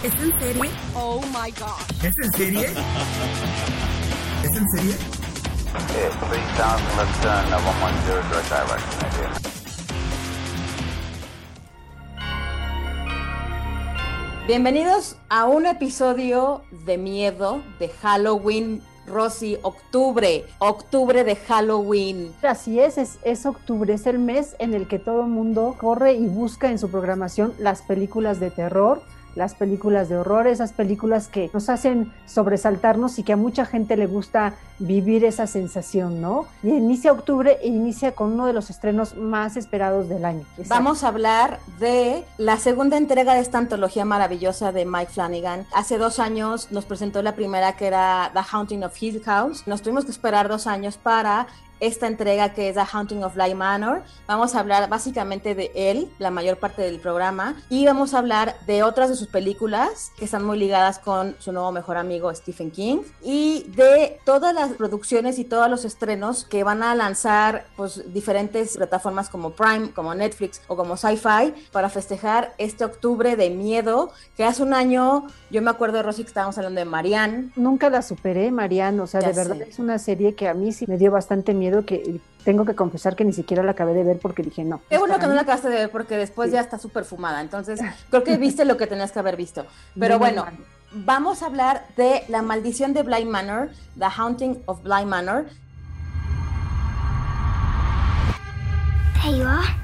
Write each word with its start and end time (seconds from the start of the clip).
¿Es 0.00 0.14
en 0.14 0.38
serie? 0.38 0.70
Oh 0.94 1.20
my 1.32 1.50
gosh. 1.50 2.04
¿Es 2.04 2.16
en 2.18 2.32
serie? 2.32 2.66
¿Es 4.44 4.56
en 4.56 4.68
serie? 4.68 4.94
Okay, 5.74 6.08
3000 6.30 6.78
left 6.96 7.20
turn, 7.20 7.42
110 7.50 8.30
direct 8.30 8.48
direction, 8.48 8.94
idea. 9.10 9.32
Bienvenidos 14.46 15.16
a 15.28 15.46
un 15.46 15.66
episodio 15.66 16.62
de 16.86 16.96
miedo 16.96 17.60
de 17.80 17.88
Halloween. 17.88 18.80
Rosy, 19.08 19.58
octubre, 19.62 20.44
octubre 20.58 21.24
de 21.24 21.34
Halloween. 21.34 22.32
Así 22.42 22.78
es, 22.78 22.98
es, 22.98 23.18
es 23.24 23.46
octubre, 23.46 23.94
es 23.94 24.06
el 24.06 24.18
mes 24.20 24.54
en 24.60 24.74
el 24.74 24.86
que 24.86 24.98
todo 24.98 25.22
el 25.22 25.28
mundo 25.28 25.74
corre 25.76 26.12
y 26.12 26.26
busca 26.26 26.70
en 26.70 26.78
su 26.78 26.88
programación 26.90 27.54
las 27.58 27.80
películas 27.82 28.38
de 28.38 28.50
terror, 28.50 29.02
las 29.34 29.54
películas 29.54 30.08
de 30.08 30.16
horror, 30.16 30.46
esas 30.46 30.72
películas 30.72 31.28
que 31.28 31.50
nos 31.52 31.68
hacen 31.68 32.12
sobresaltarnos 32.26 33.18
y 33.18 33.22
que 33.22 33.32
a 33.32 33.36
mucha 33.36 33.64
gente 33.64 33.96
le 33.96 34.06
gusta 34.06 34.54
vivir 34.78 35.24
esa 35.24 35.46
sensación, 35.46 36.20
¿no? 36.20 36.46
Y 36.62 36.68
inicia 36.68 37.12
octubre 37.12 37.58
e 37.62 37.68
inicia 37.68 38.12
con 38.12 38.32
uno 38.32 38.46
de 38.46 38.52
los 38.52 38.70
estrenos 38.70 39.16
más 39.16 39.56
esperados 39.56 40.08
del 40.08 40.24
año. 40.24 40.44
Vamos 40.68 41.04
a 41.04 41.08
hablar 41.08 41.58
de 41.78 42.24
la 42.36 42.58
segunda 42.58 42.96
entrega 42.96 43.34
de 43.34 43.40
esta 43.40 43.58
antología 43.58 44.04
maravillosa 44.04 44.72
de 44.72 44.84
Mike 44.84 45.12
Flanagan. 45.12 45.66
Hace 45.74 45.98
dos 45.98 46.18
años 46.18 46.70
nos 46.70 46.84
presentó 46.84 47.22
la 47.22 47.34
primera 47.34 47.76
que 47.76 47.86
era 47.86 48.30
The 48.34 48.40
Haunting 48.50 48.84
of 48.84 49.00
Hill 49.00 49.22
House. 49.24 49.64
Nos 49.66 49.82
tuvimos 49.82 50.04
que 50.04 50.10
esperar 50.10 50.48
dos 50.48 50.66
años 50.66 50.96
para 50.96 51.46
esta 51.80 52.06
entrega 52.06 52.52
que 52.54 52.68
es 52.68 52.74
The 52.74 52.82
Haunting 52.92 53.24
of 53.24 53.34
Bly 53.34 53.54
Manor. 53.54 54.02
Vamos 54.26 54.54
a 54.54 54.60
hablar 54.60 54.88
básicamente 54.88 55.54
de 55.54 55.70
él, 55.74 56.10
la 56.18 56.30
mayor 56.30 56.58
parte 56.58 56.82
del 56.82 56.98
programa, 57.00 57.56
y 57.68 57.86
vamos 57.86 58.14
a 58.14 58.18
hablar 58.18 58.56
de 58.66 58.82
otras 58.82 59.10
de 59.10 59.16
sus 59.16 59.28
películas 59.28 60.12
que 60.16 60.24
están 60.24 60.44
muy 60.44 60.58
ligadas 60.58 60.98
con 60.98 61.36
su 61.38 61.52
nuevo 61.52 61.72
mejor 61.72 61.96
amigo 61.96 62.34
Stephen 62.34 62.70
King 62.70 62.98
y 63.22 63.64
de 63.76 64.18
todas 64.24 64.54
las 64.54 64.70
producciones 64.72 65.38
y 65.38 65.44
todos 65.44 65.68
los 65.70 65.84
estrenos 65.84 66.44
que 66.44 66.64
van 66.64 66.82
a 66.82 66.94
lanzar 66.94 67.66
pues 67.76 68.12
diferentes 68.12 68.76
plataformas 68.76 69.28
como 69.28 69.50
Prime, 69.50 69.90
como 69.92 70.14
Netflix 70.14 70.60
o 70.68 70.76
como 70.76 70.96
Sci-Fi 70.96 71.54
para 71.72 71.88
festejar 71.88 72.54
este 72.58 72.84
octubre 72.84 73.36
de 73.36 73.50
miedo 73.50 74.10
que 74.36 74.44
hace 74.44 74.62
un 74.62 74.74
año 74.74 75.26
yo 75.50 75.62
me 75.62 75.70
acuerdo 75.70 75.98
de 75.98 76.02
Rosy 76.02 76.22
que 76.22 76.28
estábamos 76.28 76.56
hablando 76.58 76.78
de 76.78 76.84
Marianne. 76.84 77.50
Nunca 77.56 77.90
la 77.90 78.02
superé, 78.02 78.50
Marianne, 78.50 79.00
o 79.00 79.06
sea, 79.06 79.20
Ya 79.20 79.28
de 79.28 79.34
verdad 79.34 79.56
sé. 79.56 79.70
es 79.70 79.78
una 79.78 79.98
serie 79.98 80.34
que 80.34 80.48
a 80.48 80.54
mí 80.54 80.72
sí 80.72 80.86
me 80.86 80.98
dio 80.98 81.10
bastante 81.10 81.54
miedo 81.54 81.67
que 81.84 82.20
tengo 82.44 82.64
que 82.64 82.74
confesar 82.74 83.14
que 83.16 83.24
ni 83.24 83.32
siquiera 83.32 83.62
la 83.62 83.72
acabé 83.72 83.92
de 83.94 84.04
ver 84.04 84.18
porque 84.18 84.42
dije 84.42 84.64
no. 84.64 84.80
Qué 84.88 84.98
bueno 84.98 85.18
que 85.18 85.26
no 85.26 85.34
la 85.34 85.42
acabaste 85.42 85.68
de 85.68 85.74
ver 85.76 85.90
porque 85.90 86.16
después 86.16 86.48
Sí. 86.50 86.54
ya 86.54 86.60
está 86.60 86.78
súper 86.78 87.04
fumada. 87.04 87.40
Entonces, 87.40 87.80
creo 88.10 88.24
que 88.24 88.36
viste 88.38 88.64
lo 88.64 88.76
que 88.76 88.86
tenías 88.86 89.12
que 89.12 89.18
haber 89.18 89.36
visto. 89.36 89.66
Pero 89.98 90.18
Muy 90.18 90.28
bueno, 90.28 90.44
mal. 90.46 90.56
vamos 90.92 91.42
a 91.42 91.46
hablar 91.46 91.84
de 91.96 92.24
La 92.28 92.40
maldición 92.42 92.94
de 92.94 93.02
Bly 93.02 93.24
Manor, 93.26 93.70
The 93.98 94.06
Haunting 94.16 94.62
of 94.66 94.82
Bly 94.82 95.04
Manor. 95.04 95.46
There 99.22 99.36
you 99.36 99.44
are. 99.44 99.74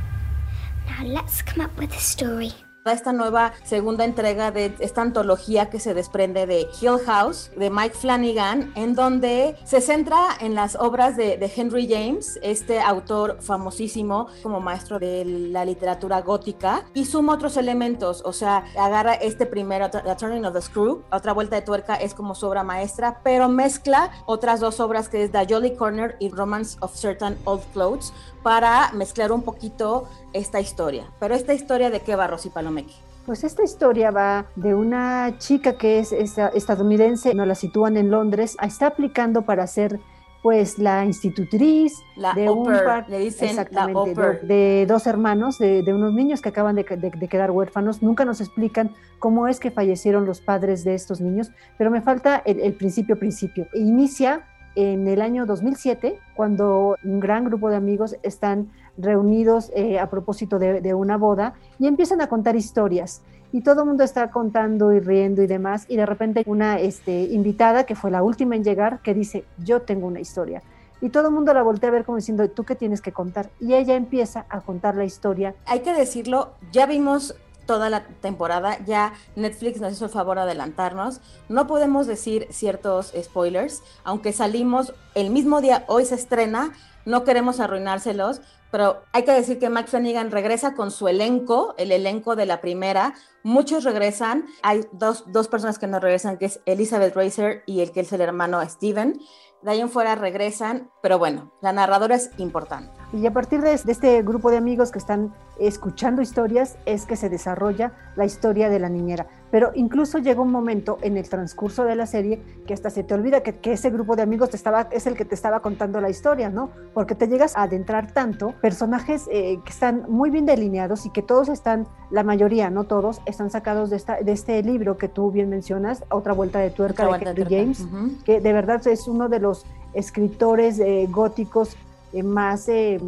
Now 0.86 1.04
let's 1.06 1.42
come 1.42 1.60
up 1.64 1.78
with 1.78 1.92
a 1.92 2.00
story. 2.00 2.52
Esta 2.84 3.14
nueva 3.14 3.54
segunda 3.62 4.04
entrega 4.04 4.50
de 4.50 4.74
esta 4.78 5.00
antología 5.00 5.70
que 5.70 5.80
se 5.80 5.94
desprende 5.94 6.44
de 6.44 6.68
Hill 6.82 6.98
House, 7.06 7.50
de 7.56 7.70
Mike 7.70 7.94
Flanagan, 7.94 8.74
en 8.76 8.94
donde 8.94 9.56
se 9.64 9.80
centra 9.80 10.26
en 10.38 10.54
las 10.54 10.76
obras 10.76 11.16
de, 11.16 11.50
Henry 11.56 11.88
James, 11.88 12.38
este 12.42 12.80
autor 12.80 13.38
famosísimo 13.40 14.26
como 14.42 14.60
maestro 14.60 14.98
de 14.98 15.24
la 15.24 15.64
literatura 15.64 16.20
gótica, 16.20 16.84
y 16.92 17.06
suma 17.06 17.32
otros 17.32 17.56
elementos, 17.56 18.20
o 18.22 18.34
sea, 18.34 18.66
agarra 18.78 19.14
este 19.14 19.46
primero, 19.46 19.90
The 19.90 20.02
Turning 20.18 20.44
of 20.44 20.52
the 20.52 20.60
Screw, 20.60 21.04
otra 21.10 21.32
vuelta 21.32 21.56
de 21.56 21.62
tuerca 21.62 21.94
es 21.94 22.12
como 22.12 22.34
su 22.34 22.46
obra 22.46 22.64
maestra, 22.64 23.20
pero 23.24 23.48
mezcla 23.48 24.10
otras 24.26 24.60
dos 24.60 24.78
obras 24.80 25.08
que 25.08 25.22
es 25.22 25.32
The 25.32 25.46
Jolly 25.48 25.74
Corner 25.74 26.16
y 26.20 26.28
Romance 26.28 26.76
of 26.80 26.94
Certain 26.94 27.38
Old 27.44 27.62
Clothes 27.72 28.12
para 28.44 28.92
mezclar 28.92 29.32
un 29.32 29.42
poquito 29.42 30.06
esta 30.32 30.60
historia. 30.60 31.06
Pero 31.18 31.34
esta 31.34 31.54
historia 31.54 31.90
de 31.90 32.00
qué 32.00 32.14
va 32.14 32.28
Rosy 32.28 32.50
Palomeque? 32.50 32.92
Pues 33.26 33.42
esta 33.42 33.64
historia 33.64 34.10
va 34.10 34.44
de 34.54 34.74
una 34.74 35.36
chica 35.38 35.78
que 35.78 35.98
es 35.98 36.12
esta- 36.12 36.48
estadounidense, 36.48 37.34
nos 37.34 37.46
la 37.48 37.54
sitúan 37.54 37.96
en 37.96 38.10
Londres, 38.10 38.56
está 38.62 38.88
aplicando 38.88 39.42
para 39.42 39.66
ser 39.66 39.98
pues 40.42 40.78
la 40.78 41.06
institutriz 41.06 41.94
La 42.16 42.34
de 42.34 42.50
un 42.50 42.66
par, 42.66 43.08
le 43.08 43.18
dicen 43.18 43.48
exactamente, 43.48 44.14
de, 44.42 44.84
dos 44.86 45.06
hermanos, 45.06 45.56
de, 45.58 45.82
de 45.82 45.94
unos 45.94 46.12
niños 46.12 46.42
que 46.42 46.50
acaban 46.50 46.76
de 46.76 46.84
quedar 46.84 47.50
huérfanos. 47.50 48.02
Nunca 48.02 48.26
nos 48.26 48.42
explican 48.42 48.90
cómo 49.18 49.48
es 49.48 49.58
que 49.58 49.70
fallecieron 49.70 50.26
los 50.26 50.42
padres 50.42 50.84
de 50.84 50.94
estos 50.94 51.22
niños, 51.22 51.50
pero 51.78 51.90
me 51.90 52.02
falta 52.02 52.42
el, 52.44 52.60
el 52.60 52.74
principio 52.74 53.18
principio. 53.18 53.68
Inicia 53.72 54.46
en 54.76 55.06
el 55.08 55.20
año 55.20 55.46
2007, 55.46 56.18
cuando 56.34 56.96
un 57.04 57.20
gran 57.20 57.44
grupo 57.44 57.70
de 57.70 57.76
amigos 57.76 58.16
están 58.22 58.70
reunidos 58.96 59.70
eh, 59.74 59.98
a 59.98 60.08
propósito 60.08 60.58
de, 60.58 60.94
una 60.94 61.16
boda 61.16 61.54
y 61.78 61.86
empiezan 61.86 62.20
a 62.20 62.28
contar 62.28 62.56
historias. 62.56 63.22
Y 63.52 63.60
todo 63.60 63.82
el 63.82 63.88
mundo 63.88 64.02
está 64.02 64.30
contando 64.30 64.92
y 64.92 65.00
riendo 65.00 65.42
y 65.42 65.46
demás. 65.46 65.86
Y 65.88 65.96
de 65.96 66.06
repente 66.06 66.42
una 66.46 66.80
este, 66.80 67.22
invitada, 67.22 67.84
que 67.84 67.94
fue 67.94 68.10
la 68.10 68.22
última 68.22 68.56
en 68.56 68.64
llegar, 68.64 69.00
que 69.00 69.14
dice, 69.14 69.44
yo 69.58 69.82
tengo 69.82 70.08
una 70.08 70.20
historia. 70.20 70.62
Y 71.00 71.10
todo 71.10 71.28
el 71.28 71.34
mundo 71.34 71.52
la 71.54 71.62
voltea 71.62 71.90
a 71.90 71.92
ver 71.92 72.04
como 72.04 72.16
diciendo, 72.16 72.48
¿tú 72.48 72.64
qué 72.64 72.74
tienes 72.74 73.00
que 73.00 73.12
contar? 73.12 73.50
Y 73.60 73.74
ella 73.74 73.94
empieza 73.94 74.46
a 74.48 74.60
contar 74.60 74.96
la 74.96 75.04
historia. 75.04 75.54
Hay 75.66 75.80
que 75.80 75.92
decirlo, 75.92 76.52
ya 76.72 76.86
vimos 76.86 77.36
toda 77.66 77.90
la 77.90 78.04
temporada, 78.20 78.78
ya 78.84 79.14
Netflix 79.36 79.80
nos 79.80 79.92
hizo 79.92 80.06
el 80.06 80.10
favor 80.10 80.36
de 80.36 80.42
adelantarnos. 80.42 81.20
No 81.48 81.66
podemos 81.66 82.06
decir 82.06 82.46
ciertos 82.50 83.12
spoilers, 83.20 83.82
aunque 84.04 84.32
salimos 84.32 84.94
el 85.14 85.30
mismo 85.30 85.60
día, 85.60 85.84
hoy 85.88 86.04
se 86.04 86.14
estrena, 86.14 86.72
no 87.04 87.24
queremos 87.24 87.60
arruinárselos, 87.60 88.40
pero 88.74 89.04
hay 89.12 89.24
que 89.24 89.30
decir 89.30 89.60
que 89.60 89.70
Mike 89.70 89.88
Flanagan 89.88 90.32
regresa 90.32 90.74
con 90.74 90.90
su 90.90 91.06
elenco, 91.06 91.74
el 91.78 91.92
elenco 91.92 92.34
de 92.34 92.44
la 92.44 92.60
primera. 92.60 93.14
Muchos 93.44 93.84
regresan, 93.84 94.46
hay 94.62 94.80
dos, 94.90 95.24
dos 95.28 95.46
personas 95.46 95.78
que 95.78 95.86
no 95.86 96.00
regresan, 96.00 96.38
que 96.38 96.46
es 96.46 96.60
Elizabeth 96.66 97.14
Racer 97.14 97.62
y 97.66 97.82
el 97.82 97.92
que 97.92 98.00
es 98.00 98.12
el 98.12 98.20
hermano 98.20 98.60
Steven. 98.68 99.20
De 99.62 99.70
ahí 99.70 99.80
en 99.80 99.90
fuera 99.90 100.16
regresan, 100.16 100.90
pero 101.02 101.18
bueno, 101.18 101.52
la 101.62 101.72
narradora 101.72 102.16
es 102.16 102.30
importante. 102.38 103.03
Y 103.14 103.28
a 103.28 103.32
partir 103.32 103.60
de, 103.60 103.72
este 103.74 104.22
grupo 104.22 104.50
de 104.50 104.56
amigos 104.56 104.90
que 104.90 104.98
están 104.98 105.32
escuchando 105.60 106.20
historias 106.20 106.76
es 106.84 107.06
que 107.06 107.14
se 107.14 107.28
desarrolla 107.28 107.92
la 108.16 108.24
historia 108.24 108.68
de 108.68 108.80
la 108.80 108.88
niñera. 108.88 109.28
Pero 109.52 109.70
incluso 109.76 110.18
llega 110.18 110.42
un 110.42 110.50
momento 110.50 110.98
en 111.00 111.16
el 111.16 111.28
transcurso 111.28 111.84
de 111.84 111.94
la 111.94 112.06
serie 112.06 112.42
que 112.66 112.74
hasta 112.74 112.90
se 112.90 113.04
te 113.04 113.14
olvida 113.14 113.40
que, 113.44 113.54
que 113.54 113.74
ese 113.74 113.90
grupo 113.90 114.16
de 114.16 114.22
amigos 114.22 114.50
te 114.50 114.56
estaba, 114.56 114.88
es 114.90 115.06
el 115.06 115.14
que 115.14 115.24
te 115.24 115.36
estaba 115.36 115.60
contando 115.60 116.00
la 116.00 116.10
historia, 116.10 116.50
¿no? 116.50 116.70
Porque 116.92 117.14
te 117.14 117.28
llegas 117.28 117.56
a 117.56 117.62
adentrar 117.62 118.10
tanto, 118.10 118.52
personajes 118.60 119.28
eh, 119.30 119.60
que 119.64 119.70
están 119.70 120.06
muy 120.08 120.30
bien 120.30 120.44
delineados 120.44 121.06
y 121.06 121.10
que 121.10 121.22
todos 121.22 121.48
están, 121.48 121.86
la 122.10 122.24
mayoría, 122.24 122.68
no 122.70 122.82
todos, 122.82 123.20
están 123.26 123.48
sacados 123.48 123.90
de, 123.90 123.96
esta, 123.96 124.16
de 124.16 124.32
este 124.32 124.60
libro 124.64 124.98
que 124.98 125.08
tú 125.08 125.30
bien 125.30 125.50
mencionas, 125.50 126.02
Otra 126.10 126.32
Vuelta 126.32 126.58
de 126.58 126.70
Tuerca 126.70 127.08
Otra 127.08 127.32
de 127.32 127.42
Henry 127.42 127.44
James. 127.44 127.80
Ujú. 127.80 128.24
que 128.24 128.40
de 128.40 128.52
verdad 128.52 128.84
es 128.88 129.06
uno 129.06 129.28
de 129.28 129.38
los 129.38 129.64
escritores 129.94 130.80
eh, 130.80 131.06
góticos 131.08 131.76
eh, 132.14 132.22
más, 132.22 132.68
eh, 132.68 132.98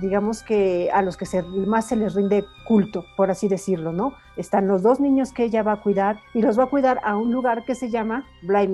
digamos 0.00 0.42
que 0.42 0.90
a 0.92 1.02
los 1.02 1.16
que 1.16 1.26
se, 1.26 1.42
más 1.42 1.86
se 1.88 1.96
les 1.96 2.14
rinde 2.14 2.44
culto, 2.66 3.04
por 3.16 3.30
así 3.30 3.48
decirlo, 3.48 3.92
¿no? 3.92 4.14
Están 4.36 4.66
los 4.66 4.82
dos 4.82 4.98
niños 4.98 5.32
que 5.32 5.44
ella 5.44 5.62
va 5.62 5.72
a 5.72 5.82
cuidar 5.82 6.18
y 6.34 6.42
los 6.42 6.58
va 6.58 6.64
a 6.64 6.70
cuidar 6.70 7.00
a 7.04 7.16
un 7.16 7.32
lugar 7.32 7.64
que 7.64 7.74
se 7.74 7.90
llama 7.90 8.24
Bly 8.42 8.66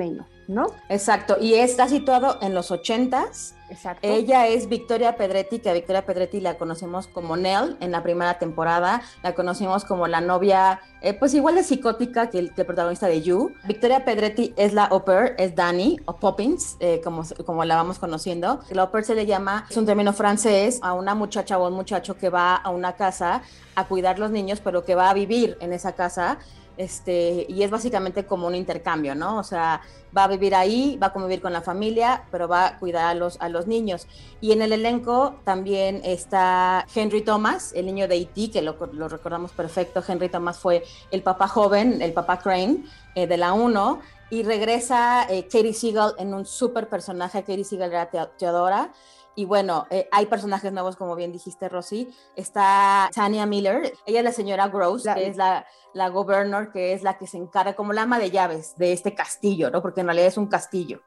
¿no? 0.48 0.66
Exacto, 0.88 1.36
y 1.40 1.54
está 1.54 1.88
situado 1.88 2.38
en 2.42 2.54
los 2.54 2.70
ochentas. 2.70 3.54
Exacto. 3.68 4.06
Ella 4.06 4.46
es 4.46 4.68
Victoria 4.68 5.16
Pedretti, 5.16 5.58
que 5.58 5.68
a 5.68 5.72
Victoria 5.72 6.06
Pedretti 6.06 6.40
la 6.40 6.56
conocemos 6.56 7.08
como 7.08 7.36
Nell 7.36 7.76
en 7.80 7.90
la 7.90 8.00
primera 8.00 8.38
temporada, 8.38 9.02
la 9.24 9.34
conocimos 9.34 9.84
como 9.84 10.06
la 10.06 10.20
novia, 10.20 10.80
eh, 11.00 11.14
pues 11.14 11.34
igual 11.34 11.56
de 11.56 11.64
psicótica 11.64 12.30
que 12.30 12.38
el, 12.38 12.54
que 12.54 12.60
el 12.60 12.66
protagonista 12.66 13.08
de 13.08 13.22
You. 13.22 13.52
Victoria 13.64 14.04
Pedretti 14.04 14.54
es 14.56 14.72
la 14.72 14.84
au 14.84 15.04
pair, 15.04 15.34
es 15.36 15.56
Dani 15.56 15.98
o 16.04 16.14
Poppins, 16.14 16.76
eh, 16.78 17.00
como, 17.02 17.24
como 17.44 17.64
la 17.64 17.74
vamos 17.74 17.98
conociendo. 17.98 18.60
La 18.70 18.82
au 18.82 18.90
pair 18.92 19.04
se 19.04 19.16
le 19.16 19.26
llama, 19.26 19.66
es 19.68 19.76
un 19.76 19.84
término 19.84 20.12
francés, 20.12 20.78
a 20.82 20.92
una 20.92 21.16
muchacha 21.16 21.58
o 21.58 21.66
un 21.66 21.74
muchacho 21.74 22.16
que 22.16 22.28
va 22.28 22.54
a 22.54 22.70
una 22.70 22.92
casa 22.94 23.42
a 23.74 23.88
cuidar 23.88 24.20
los 24.20 24.30
niños, 24.30 24.60
pero 24.62 24.84
que 24.84 24.94
va 24.94 25.10
a 25.10 25.14
vivir 25.14 25.58
en 25.60 25.72
esa 25.72 25.96
casa 25.96 26.38
este, 26.76 27.46
y 27.48 27.62
es 27.62 27.70
básicamente 27.70 28.26
como 28.26 28.46
un 28.46 28.54
intercambio, 28.54 29.14
¿no? 29.14 29.38
O 29.38 29.42
sea, 29.42 29.80
va 30.16 30.24
a 30.24 30.28
vivir 30.28 30.54
ahí, 30.54 30.98
va 31.02 31.08
a 31.08 31.12
convivir 31.12 31.40
con 31.40 31.52
la 31.52 31.62
familia, 31.62 32.24
pero 32.30 32.48
va 32.48 32.66
a 32.66 32.78
cuidar 32.78 33.06
a 33.06 33.14
los, 33.14 33.40
a 33.40 33.48
los 33.48 33.66
niños. 33.66 34.06
Y 34.40 34.52
en 34.52 34.62
el 34.62 34.72
elenco 34.72 35.40
también 35.44 36.00
está 36.04 36.86
Henry 36.94 37.22
Thomas, 37.22 37.72
el 37.74 37.86
niño 37.86 38.08
de 38.08 38.16
E.T., 38.16 38.50
que 38.50 38.62
lo, 38.62 38.76
lo, 38.92 39.08
recordamos 39.08 39.52
perfecto. 39.52 40.02
Henry 40.06 40.28
Thomas 40.28 40.58
fue 40.58 40.84
el 41.10 41.22
papá 41.22 41.48
joven, 41.48 42.00
el 42.02 42.12
papá 42.12 42.38
Crane 42.38 42.84
eh, 43.14 43.26
de 43.26 43.36
la 43.36 43.52
1, 43.52 44.00
y 44.30 44.42
regresa 44.42 45.26
eh, 45.28 45.44
Katie 45.44 45.72
Siegel 45.72 46.12
en 46.18 46.34
un 46.34 46.46
súper 46.46 46.88
personaje. 46.88 47.40
Katie 47.40 47.64
Siegel 47.64 47.90
era 47.90 48.10
Teodora. 48.36 48.92
Y 49.38 49.44
bueno, 49.44 49.86
eh, 49.90 50.08
hay 50.12 50.26
personajes 50.26 50.72
nuevos, 50.72 50.96
como 50.96 51.14
bien 51.14 51.30
dijiste, 51.30 51.68
Rosy. 51.68 52.08
Está 52.34 53.10
Tania 53.14 53.44
Miller, 53.44 53.92
ella 54.06 54.20
es 54.20 54.24
la 54.24 54.32
señora 54.32 54.68
Gross, 54.68 55.04
la, 55.04 55.14
que 55.14 55.26
es 55.28 55.36
la, 55.36 55.66
la 55.92 56.08
governor, 56.08 56.72
que 56.72 56.94
es 56.94 57.02
la 57.02 57.18
que 57.18 57.26
se 57.26 57.36
encarga 57.36 57.76
como 57.76 57.92
la 57.92 58.02
ama 58.02 58.18
de 58.18 58.30
llaves 58.30 58.74
de 58.76 58.94
este 58.94 59.14
castillo, 59.14 59.70
¿no? 59.70 59.82
Porque 59.82 60.00
en 60.00 60.06
realidad 60.06 60.28
es 60.28 60.38
un 60.38 60.46
castillo. 60.46 61.02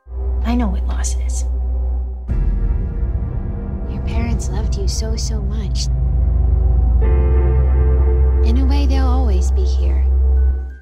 I 0.45 0.55
know 0.55 0.69
what 0.69 0.83
loss 0.83 1.17
is. 1.25 1.47
Your 3.89 4.03
parents 4.05 4.49
loved 4.49 4.77
you 4.77 4.87
so, 4.87 5.17
so 5.17 5.41
much. 5.41 5.87
In 8.45 8.59
a 8.59 8.65
way, 8.65 8.85
they'll 8.85 9.07
always 9.07 9.51
be 9.51 9.65
here. 9.65 10.05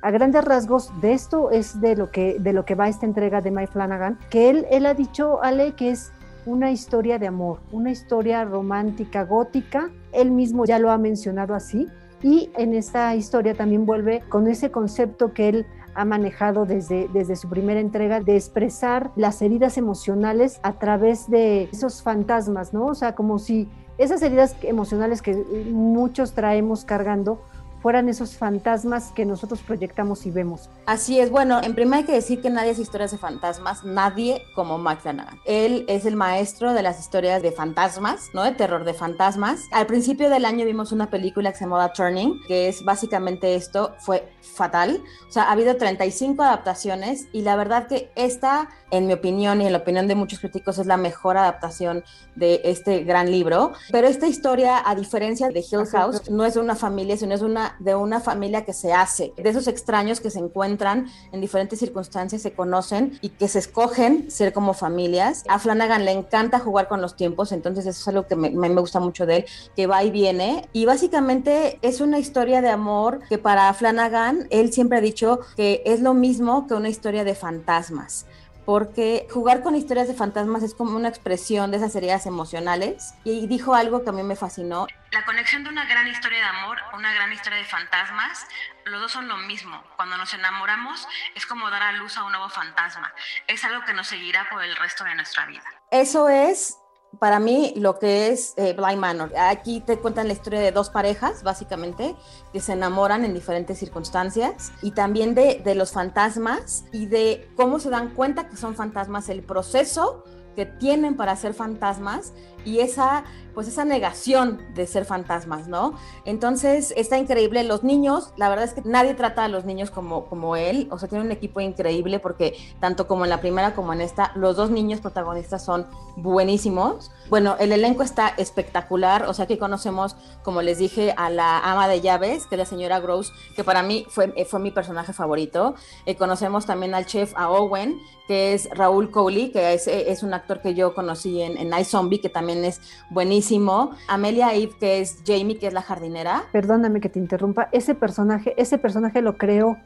A 0.04 0.12
grandes 0.12 0.44
rasgos, 0.44 0.92
de 1.02 1.14
esto 1.14 1.50
es 1.52 1.80
de 1.80 1.96
lo 1.96 2.12
que, 2.12 2.38
de 2.40 2.52
lo 2.52 2.66
que 2.66 2.76
va 2.76 2.90
esta 2.90 3.06
entrega 3.06 3.42
de 3.42 3.52
Mike 3.52 3.72
Flanagan, 3.72 4.20
que 4.30 4.50
él, 4.50 4.68
él 4.70 4.86
ha 4.86 4.94
dicho, 4.94 5.42
Ale, 5.42 5.74
que 5.74 5.92
es 5.92 6.12
una 6.48 6.72
historia 6.72 7.20
de 7.20 7.28
amor, 7.28 7.60
una 7.72 7.92
historia 7.92 8.46
romántica, 8.46 9.26
gótica. 9.26 9.92
Él 10.14 10.32
mismo 10.32 10.66
ya 10.66 10.80
lo 10.80 10.90
ha 10.90 10.98
mencionado 10.98 11.54
así. 11.54 11.88
Y 12.24 12.50
en 12.58 12.74
esta 12.74 13.14
historia 13.16 13.54
también 13.54 13.86
vuelve 13.86 14.24
con 14.30 14.48
ese 14.48 14.72
concepto 14.72 15.34
que 15.34 15.50
él 15.50 15.66
ha 15.94 16.06
manejado 16.06 16.66
desde, 16.66 17.10
desde 17.14 17.36
su 17.36 17.50
primera 17.50 17.80
entrega 17.80 18.22
de 18.22 18.36
expresar 18.36 19.12
las 19.16 19.42
heridas 19.42 19.78
emocionales 19.78 20.60
a 20.64 20.80
través 20.80 21.30
de 21.30 21.64
esos 21.64 22.02
fantasmas, 22.02 22.74
¿no? 22.74 22.86
O 22.86 22.96
sea, 22.96 23.14
como 23.14 23.40
si 23.40 23.68
esas 23.98 24.22
heridas 24.22 24.56
emocionales 24.62 25.22
que 25.22 25.36
muchos 25.36 26.34
traemos 26.34 26.86
cargando 26.86 27.42
fueran 27.88 28.10
esos 28.10 28.36
fantasmas 28.36 29.14
que 29.14 29.24
nosotros 29.24 29.62
proyectamos 29.62 30.26
y 30.26 30.32
vemos. 30.32 30.70
Así 30.86 31.22
es, 31.22 31.32
bueno, 31.32 31.62
en 31.64 31.74
primer 31.74 32.00
hay 32.00 32.04
que 32.04 32.12
decir 32.12 32.42
que 32.42 32.50
nadie 32.50 32.72
hace 32.72 32.82
historias 32.82 33.12
de 33.12 33.18
fantasmas, 33.18 33.86
nadie 33.86 34.42
como 34.56 34.78
Mike 34.78 35.04
Flanagan. 35.04 35.40
Él 35.46 35.86
es 35.88 36.06
el 36.06 36.18
maestro 36.18 36.74
de 36.74 36.84
las 36.84 37.00
historias 37.00 37.42
de 37.42 37.54
fantasmas, 37.54 38.26
¿no? 38.34 38.44
De 38.44 38.52
terror 38.52 38.84
de 38.84 38.94
fantasmas. 38.94 39.62
Al 39.72 39.86
principio 39.86 40.30
del 40.30 40.44
año 40.44 40.66
vimos 40.66 40.92
una 40.92 41.10
película 41.10 41.54
que 41.54 41.60
se 41.60 41.64
llama 41.64 41.94
Turning, 41.94 42.42
que 42.46 42.68
es 42.68 42.84
básicamente 42.84 43.56
esto, 43.56 43.96
fue 44.00 44.34
fatal. 44.42 45.02
O 45.30 45.32
sea, 45.32 45.44
ha 45.44 45.54
habido 45.54 45.78
35 45.78 46.44
adaptaciones 46.44 47.28
y 47.32 47.44
la 47.44 47.56
verdad 47.56 47.88
que 47.88 48.12
esta, 48.16 48.68
en 48.92 49.08
mi 49.08 49.14
opinión 49.14 49.62
y 49.62 49.66
en 49.66 49.72
la 49.72 49.78
opinión 49.78 50.10
de 50.10 50.16
muchos 50.16 50.40
críticos, 50.40 50.78
es 50.78 50.88
la 50.88 50.98
mejor 50.98 51.38
adaptación 51.38 52.04
de 52.36 52.62
este 52.66 53.04
gran 53.04 53.32
libro. 53.32 53.72
Pero 53.92 54.08
esta 54.08 54.28
historia, 54.28 54.82
a 54.86 54.94
diferencia 54.94 55.48
de 55.48 55.60
Hill 55.60 55.86
House, 55.92 56.30
no 56.30 56.44
es 56.44 56.56
de 56.56 56.60
una 56.60 56.76
familia, 56.76 57.16
sino 57.16 57.34
es 57.34 57.42
una, 57.42 57.77
de 57.80 57.96
una 57.96 58.20
familia 58.20 58.66
que 58.66 58.74
se 58.74 58.94
hace, 58.94 59.34
de 59.36 59.50
esos 59.50 59.68
extraños 59.68 60.20
que 60.20 60.30
se 60.30 60.40
encuentran 60.40 61.08
en 61.32 61.42
diferentes 61.42 61.80
circunstancias, 61.80 62.42
se 62.42 62.54
conocen 62.54 63.18
y 63.22 63.30
que 63.30 63.48
se 63.48 63.60
escogen 63.60 64.30
ser 64.32 64.54
como 64.54 64.74
familias. 64.74 65.44
A 65.48 65.60
Flanagan 65.60 66.06
le 66.06 66.12
encanta 66.12 66.60
jugar 66.60 66.88
con 66.88 67.02
los 67.02 67.16
tiempos, 67.16 67.52
entonces 67.52 67.86
eso 67.86 68.00
es 68.00 68.08
algo 68.08 68.28
que 68.28 68.36
me, 68.36 68.50
me 68.50 68.70
gusta 68.70 69.00
mucho 69.00 69.26
de 69.26 69.38
él, 69.38 69.46
que 69.76 69.88
va 69.88 70.04
y 70.04 70.12
viene. 70.12 70.68
Y 70.74 70.86
básicamente 70.86 71.80
es 71.82 72.02
una 72.02 72.20
historia 72.20 72.62
de 72.62 72.70
amor 72.70 73.20
que 73.30 73.38
para 73.38 73.74
Flanagan 73.74 74.48
él 74.50 74.72
siempre 74.72 74.98
ha 74.98 75.02
dicho 75.02 75.40
que 75.56 75.82
es 75.86 76.02
lo 76.02 76.14
mismo 76.14 76.68
que 76.68 76.74
una 76.74 76.90
historia 76.90 77.24
de 77.24 77.36
fantasmas 77.36 78.26
porque 78.68 79.30
jugar 79.32 79.64
con 79.64 79.78
historias 79.78 80.10
de 80.10 80.14
fantasmas 80.14 80.62
es 80.62 80.76
como 80.76 80.98
una 80.98 81.08
expresión 81.08 81.72
de 81.72 81.78
esas 81.78 81.96
heridas 81.96 82.26
emocionales. 82.26 83.14
Y 83.24 83.48
dijo 83.48 83.76
algo 83.76 84.04
que 84.04 84.10
a 84.10 84.12
mí 84.12 84.24
me 84.24 84.36
fascinó. 84.36 84.88
La 85.14 85.24
conexión 85.24 85.64
de 85.64 85.70
una 85.70 85.86
gran 85.86 86.06
historia 86.10 86.40
de 86.40 86.44
amor, 86.44 86.78
una 86.94 87.14
gran 87.14 87.32
historia 87.32 87.60
de 87.60 87.64
fantasmas, 87.64 88.46
los 88.84 89.00
dos 89.00 89.10
son 89.14 89.30
lo 89.30 89.38
mismo. 89.38 89.82
Cuando 89.96 90.18
nos 90.18 90.34
enamoramos 90.34 91.08
es 91.34 91.46
como 91.46 91.70
dar 91.70 91.82
a 91.82 91.94
luz 91.94 92.18
a 92.18 92.26
un 92.26 92.34
nuevo 92.34 92.50
fantasma. 92.50 93.14
Es 93.48 93.64
algo 93.64 93.86
que 93.86 93.94
nos 93.94 94.08
seguirá 94.08 94.50
por 94.50 94.62
el 94.62 94.76
resto 94.76 95.06
de 95.06 95.16
nuestra 95.16 95.46
vida. 95.46 95.64
Eso 95.90 96.28
es 96.28 96.78
para 97.20 97.40
mí 97.40 97.74
lo 97.76 98.00
que 98.00 98.30
es 98.30 98.54
eh, 98.58 98.74
Blind 98.74 99.00
Manor. 99.00 99.32
Aquí 99.38 99.82
te 99.82 99.98
cuentan 99.98 100.28
la 100.28 100.34
historia 100.34 100.60
de 100.60 100.72
dos 100.72 100.90
parejas, 100.90 101.44
básicamente, 101.44 102.16
que 102.54 102.60
se 102.60 102.74
enamoran 102.74 103.26
en 103.26 103.34
diferentes 103.34 103.80
circunstancias 103.80 104.72
y 104.82 104.92
también 104.92 105.34
de, 105.34 105.62
de 105.64 105.76
los 105.76 105.92
fantasmas 105.92 106.86
y 106.92 107.08
de 107.08 107.50
cómo 107.56 107.80
se 107.80 107.90
dan 107.90 108.14
cuenta 108.14 108.50
que 108.50 108.58
son 108.58 108.76
fantasmas, 108.76 109.30
el 109.30 109.44
proceso 109.44 110.24
que 110.56 110.66
tienen 110.66 111.16
para 111.16 111.36
ser 111.36 111.54
fantasmas 111.54 112.34
y 112.68 112.80
esa 112.80 113.24
pues 113.58 113.68
esa 113.68 113.86
negación 113.86 114.62
de 114.76 114.86
ser 114.86 115.04
fantasmas, 115.04 115.68
¿no? 115.68 115.96
Entonces 116.26 116.94
está 116.96 117.18
increíble. 117.18 117.64
Los 117.64 117.84
niños, 117.84 118.32
la 118.38 118.50
verdad 118.50 118.66
es 118.66 118.76
que 118.76 118.84
nadie 118.86 119.16
trata 119.16 119.46
a 119.46 119.48
los 119.48 119.66
niños 119.66 119.90
como, 119.90 120.26
como 120.26 120.56
él, 120.56 120.88
o 120.92 121.00
sea, 121.00 121.10
tiene 121.10 121.26
un 121.26 121.32
equipo 121.32 121.60
increíble 121.60 122.20
porque 122.20 122.56
tanto 122.80 123.08
como 123.08 123.24
en 123.24 123.32
la 123.32 123.42
primera 123.42 123.74
como 123.74 123.94
en 123.94 124.02
esta, 124.02 124.32
los 124.36 124.58
dos 124.58 124.70
niños 124.70 125.02
protagonistas 125.02 125.66
son 125.66 125.88
buenísimos. 126.18 127.10
Bueno, 127.32 127.56
el 127.60 127.72
elenco 127.72 128.04
está 128.04 128.28
espectacular, 128.38 129.26
o 129.26 129.34
sea, 129.34 129.48
que 129.48 129.58
conocemos, 129.58 130.16
como 130.44 130.62
les 130.62 130.78
dije, 130.78 131.16
a 131.18 131.32
la 131.32 131.58
ama 131.58 131.88
de 131.88 132.00
llaves, 132.00 132.46
que 132.46 132.54
es 132.54 132.60
la 132.60 132.66
señora 132.66 133.00
Gross, 133.00 133.34
que 133.56 133.64
para 133.64 133.82
mí 133.82 134.06
fue, 134.08 134.46
fue 134.46 134.60
mi 134.60 134.70
personaje 134.70 135.14
favorito. 135.14 135.74
Eh, 136.06 136.16
conocemos 136.16 136.68
también 136.68 136.94
al 136.94 137.08
chef, 137.08 137.34
a 137.36 137.50
Owen, 137.50 138.00
que 138.28 138.54
es 138.54 138.70
Raúl 138.70 139.10
Coley, 139.10 139.52
que 139.52 139.74
es, 139.74 139.88
es, 139.88 140.22
un 140.22 140.34
actor 140.34 140.62
que 140.62 140.76
yo 140.76 140.94
conocí 140.94 141.42
en, 141.42 141.58
en 141.58 141.86
Zombie, 141.86 142.20
que 142.20 142.30
también 142.30 142.57
es 142.66 142.82
buenísimo. 143.10 143.92
Amelia 144.08 144.54
Eve, 144.54 144.74
que 144.80 145.00
es 145.00 145.20
Jamie, 145.26 145.58
que 145.58 145.68
es 145.68 145.74
la 145.74 145.82
jardinera. 145.82 146.44
Perdóname 146.52 147.02
que 147.02 147.10
te 147.10 147.20
interrumpa, 147.20 147.70
ese 147.72 147.96
personaje, 147.96 148.54
ese 148.58 148.78
personaje 148.78 149.22
lo 149.22 149.38
creo, 149.38 149.78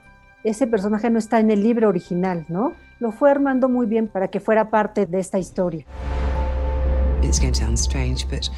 ese 0.44 0.68
personaje 0.68 1.10
no 1.10 1.20
está 1.20 1.40
en 1.40 1.52
el 1.52 1.64
libro 1.64 1.90
original, 1.90 2.46
¿no? 2.50 2.74
Lo 3.00 3.12
fue 3.12 3.30
armando 3.30 3.70
muy 3.70 3.86
bien 3.86 4.08
para 4.08 4.28
que 4.30 4.40
fuera 4.40 4.70
parte 4.70 5.06
de 5.06 5.20
esta 5.20 5.40
historia. 5.40 5.86
It's 7.22 7.40
going 7.40 7.54
to 7.54 7.60
sound 7.60 7.78
strange, 7.78 8.26
but 8.28 8.50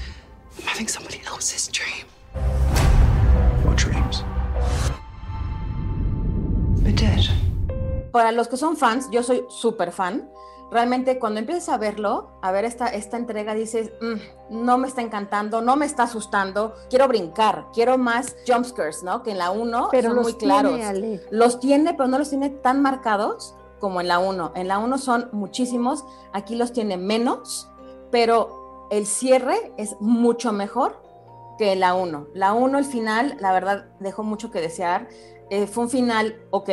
I'm 0.57 0.67
having 0.67 0.87
somebody 0.87 1.21
else's 1.27 1.69
dream. 1.69 2.07
What 3.65 3.77
dreams? 3.77 4.23
We're 6.83 6.93
dead. 6.93 7.25
Para 8.11 8.31
los 8.31 8.47
que 8.47 8.57
son 8.57 8.77
fans, 8.77 9.09
yo 9.11 9.23
soy 9.23 9.43
súper 9.49 9.91
fan 9.91 10.29
realmente 10.73 11.19
cuando 11.19 11.39
empiezas 11.39 11.69
a 11.69 11.77
verlo, 11.77 12.31
a 12.41 12.51
ver 12.51 12.65
esta, 12.65 12.87
esta 12.87 13.17
entrega, 13.17 13.53
dices, 13.53 13.91
mm, 14.01 14.63
no 14.63 14.77
me 14.77 14.87
está 14.87 15.01
encantando, 15.01 15.61
no 15.61 15.75
me 15.75 15.85
está 15.85 16.03
asustando, 16.03 16.73
quiero 16.89 17.07
brincar, 17.07 17.67
quiero 17.73 17.97
más 17.97 18.35
jumpscares, 18.47 19.03
¿no? 19.03 19.23
Que 19.23 19.31
en 19.31 19.37
la 19.37 19.51
1 19.51 19.89
son 20.01 20.15
muy 20.15 20.33
claros. 20.33 20.79
Los 21.31 21.59
tiene, 21.59 21.93
pero 21.93 22.09
no 22.09 22.19
los 22.19 22.29
tiene 22.29 22.49
tan 22.49 22.81
marcados 22.81 23.55
como 23.79 24.01
en 24.01 24.07
la 24.07 24.19
1. 24.19 24.53
En 24.55 24.67
la 24.67 24.79
1 24.79 24.97
son 24.97 25.29
muchísimos, 25.31 26.05
aquí 26.33 26.55
los 26.55 26.73
tiene 26.73 26.97
menos, 26.97 27.69
pero 28.11 28.87
el 28.91 29.05
cierre 29.05 29.73
es 29.77 29.95
mucho 29.99 30.51
mejor 30.51 31.01
que 31.57 31.75
la 31.75 31.93
1. 31.93 32.27
La 32.33 32.53
1, 32.53 32.79
el 32.79 32.85
final, 32.85 33.37
la 33.39 33.51
verdad, 33.51 33.85
dejó 33.99 34.23
mucho 34.23 34.51
que 34.51 34.59
desear. 34.59 35.07
Eh, 35.49 35.67
fue 35.67 35.83
un 35.83 35.89
final 35.89 36.41
ok, 36.49 36.69